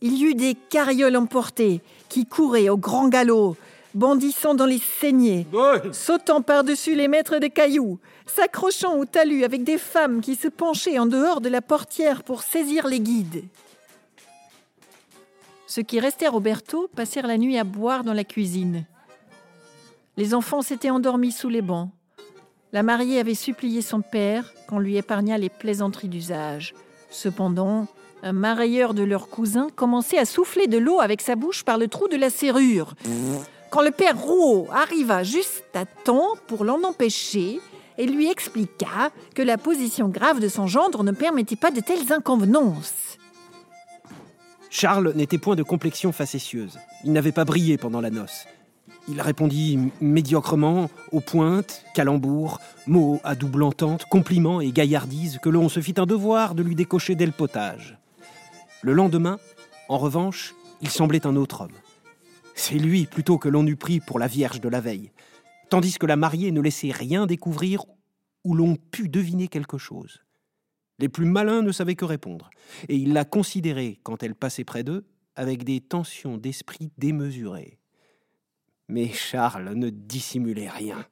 il 0.00 0.16
y 0.16 0.26
eut 0.26 0.36
des 0.36 0.54
carrioles 0.54 1.16
emportées 1.16 1.80
qui 2.08 2.24
couraient 2.24 2.68
au 2.68 2.76
grand 2.76 3.08
galop, 3.08 3.56
bondissant 3.94 4.54
dans 4.54 4.66
les 4.66 4.80
saignées, 5.00 5.46
sautant 5.92 6.42
par-dessus 6.42 6.94
les 6.94 7.08
maîtres 7.08 7.38
de 7.38 7.46
cailloux, 7.46 7.98
s'accrochant 8.26 8.96
au 8.96 9.04
talus 9.04 9.44
avec 9.44 9.64
des 9.64 9.78
femmes 9.78 10.20
qui 10.20 10.36
se 10.36 10.48
penchaient 10.48 10.98
en 10.98 11.06
dehors 11.06 11.40
de 11.40 11.48
la 11.48 11.62
portière 11.62 12.22
pour 12.22 12.42
saisir 12.42 12.86
les 12.86 13.00
guides. 13.00 13.44
Ceux 15.66 15.82
qui 15.82 16.00
restèrent 16.00 16.34
au 16.34 16.40
berthaud 16.40 16.88
passèrent 16.94 17.26
la 17.26 17.38
nuit 17.38 17.58
à 17.58 17.64
boire 17.64 18.02
dans 18.02 18.12
la 18.12 18.24
cuisine. 18.24 18.84
Les 20.16 20.34
enfants 20.34 20.62
s'étaient 20.62 20.90
endormis 20.90 21.32
sous 21.32 21.48
les 21.48 21.62
bancs. 21.62 21.90
La 22.72 22.82
mariée 22.82 23.20
avait 23.20 23.34
supplié 23.34 23.82
son 23.82 24.00
père 24.00 24.52
qu'on 24.68 24.78
lui 24.78 24.96
épargnât 24.96 25.38
les 25.38 25.48
plaisanteries 25.48 26.08
d'usage. 26.08 26.74
Cependant, 27.10 27.86
un 28.22 28.32
marailleur 28.32 28.94
de 28.94 29.02
leur 29.02 29.28
cousin 29.28 29.68
commençait 29.74 30.18
à 30.18 30.24
souffler 30.24 30.66
de 30.66 30.78
l'eau 30.78 31.00
avec 31.00 31.20
sa 31.20 31.36
bouche 31.36 31.64
par 31.64 31.78
le 31.78 31.88
trou 31.88 32.06
de 32.08 32.16
la 32.16 32.30
serrure. 32.30 32.94
Quand 33.70 33.82
le 33.82 33.92
père 33.92 34.18
Rouault 34.20 34.66
arriva 34.72 35.22
juste 35.22 35.64
à 35.74 35.86
temps 35.86 36.34
pour 36.48 36.64
l'en 36.64 36.82
empêcher 36.82 37.60
et 37.98 38.06
lui 38.06 38.28
expliqua 38.28 39.10
que 39.34 39.42
la 39.42 39.58
position 39.58 40.08
grave 40.08 40.40
de 40.40 40.48
son 40.48 40.66
gendre 40.66 41.04
ne 41.04 41.12
permettait 41.12 41.54
pas 41.54 41.70
de 41.70 41.80
telles 41.80 42.12
inconvenances. 42.12 43.16
Charles 44.70 45.12
n'était 45.14 45.38
point 45.38 45.54
de 45.54 45.62
complexion 45.62 46.10
facétieuse. 46.10 46.78
Il 47.04 47.12
n'avait 47.12 47.30
pas 47.30 47.44
brillé 47.44 47.76
pendant 47.76 48.00
la 48.00 48.10
noce. 48.10 48.46
Il 49.08 49.20
répondit 49.20 49.78
médiocrement 50.00 50.90
aux 51.12 51.20
pointes, 51.20 51.84
calembours, 51.94 52.60
mots 52.86 53.20
à 53.22 53.36
double 53.36 53.62
entente, 53.62 54.04
compliments 54.06 54.60
et 54.60 54.72
gaillardises 54.72 55.38
que 55.40 55.48
l'on 55.48 55.68
se 55.68 55.80
fit 55.80 55.94
un 55.98 56.06
devoir 56.06 56.56
de 56.56 56.62
lui 56.64 56.74
décocher 56.74 57.14
dès 57.14 57.26
le 57.26 57.32
potage. 57.32 57.98
Le 58.82 58.94
lendemain, 58.94 59.38
en 59.88 59.98
revanche, 59.98 60.54
il 60.80 60.90
semblait 60.90 61.26
un 61.26 61.36
autre 61.36 61.62
homme. 61.62 61.70
C'est 62.54 62.78
lui 62.78 63.06
plutôt 63.06 63.38
que 63.38 63.48
l'on 63.48 63.66
eût 63.66 63.76
pris 63.76 64.00
pour 64.00 64.18
la 64.18 64.26
Vierge 64.26 64.60
de 64.60 64.68
la 64.68 64.80
veille, 64.80 65.12
tandis 65.70 65.98
que 65.98 66.06
la 66.06 66.16
mariée 66.16 66.52
ne 66.52 66.60
laissait 66.60 66.92
rien 66.92 67.26
découvrir 67.26 67.84
où 68.44 68.54
l'on 68.54 68.76
pût 68.76 69.08
deviner 69.08 69.48
quelque 69.48 69.78
chose. 69.78 70.22
Les 70.98 71.08
plus 71.08 71.24
malins 71.24 71.62
ne 71.62 71.72
savaient 71.72 71.94
que 71.94 72.04
répondre, 72.04 72.50
et 72.88 72.96
il 72.96 73.12
la 73.12 73.24
considérait, 73.24 73.98
quand 74.02 74.22
elle 74.22 74.34
passait 74.34 74.64
près 74.64 74.84
d'eux, 74.84 75.06
avec 75.34 75.64
des 75.64 75.80
tensions 75.80 76.36
d'esprit 76.36 76.90
démesurées. 76.98 77.78
Mais 78.88 79.08
Charles 79.08 79.72
ne 79.74 79.88
dissimulait 79.88 80.68
rien. 80.68 81.06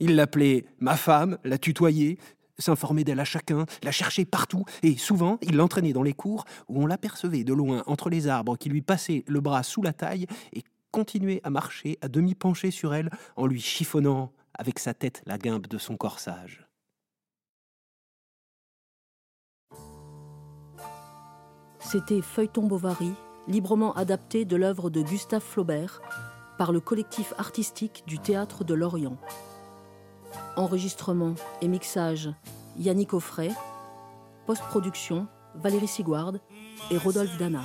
Il 0.00 0.16
l'appelait 0.16 0.64
ma 0.78 0.96
femme, 0.96 1.38
la 1.44 1.58
tutoyait, 1.58 2.16
s'informait 2.60 3.04
d'elle 3.04 3.20
à 3.20 3.24
chacun, 3.24 3.66
la 3.82 3.90
cherchait 3.90 4.24
partout, 4.24 4.64
et 4.82 4.96
souvent 4.96 5.38
il 5.42 5.56
l'entraînait 5.56 5.92
dans 5.92 6.02
les 6.02 6.12
cours 6.12 6.44
où 6.68 6.82
on 6.82 6.86
l'apercevait 6.86 7.44
de 7.44 7.54
loin 7.54 7.82
entre 7.86 8.10
les 8.10 8.28
arbres 8.28 8.56
qui 8.56 8.68
lui 8.68 8.82
passaient 8.82 9.24
le 9.26 9.40
bras 9.40 9.62
sous 9.62 9.82
la 9.82 9.92
taille 9.92 10.26
et 10.52 10.62
continuait 10.90 11.40
à 11.44 11.50
marcher 11.50 11.98
à 12.00 12.08
demi 12.08 12.34
penché 12.34 12.70
sur 12.70 12.94
elle 12.94 13.10
en 13.36 13.46
lui 13.46 13.60
chiffonnant 13.60 14.32
avec 14.54 14.78
sa 14.78 14.94
tête 14.94 15.22
la 15.26 15.38
guimpe 15.38 15.68
de 15.68 15.78
son 15.78 15.96
corsage. 15.96 16.66
C'était 21.80 22.22
Feuilleton 22.22 22.66
Bovary, 22.66 23.10
librement 23.48 23.94
adapté 23.94 24.44
de 24.44 24.54
l'œuvre 24.54 24.90
de 24.90 25.02
Gustave 25.02 25.42
Flaubert 25.42 26.00
par 26.58 26.72
le 26.72 26.80
collectif 26.80 27.32
artistique 27.38 28.04
du 28.06 28.18
Théâtre 28.18 28.64
de 28.64 28.74
Lorient. 28.74 29.16
Enregistrement 30.56 31.34
et 31.62 31.68
mixage 31.68 32.30
Yannick 32.78 33.14
Offray, 33.14 33.50
post-production 34.46 35.26
Valérie 35.54 35.88
Sigouard 35.88 36.34
et 36.90 36.96
Rodolphe 36.96 37.36
Dana. 37.38 37.62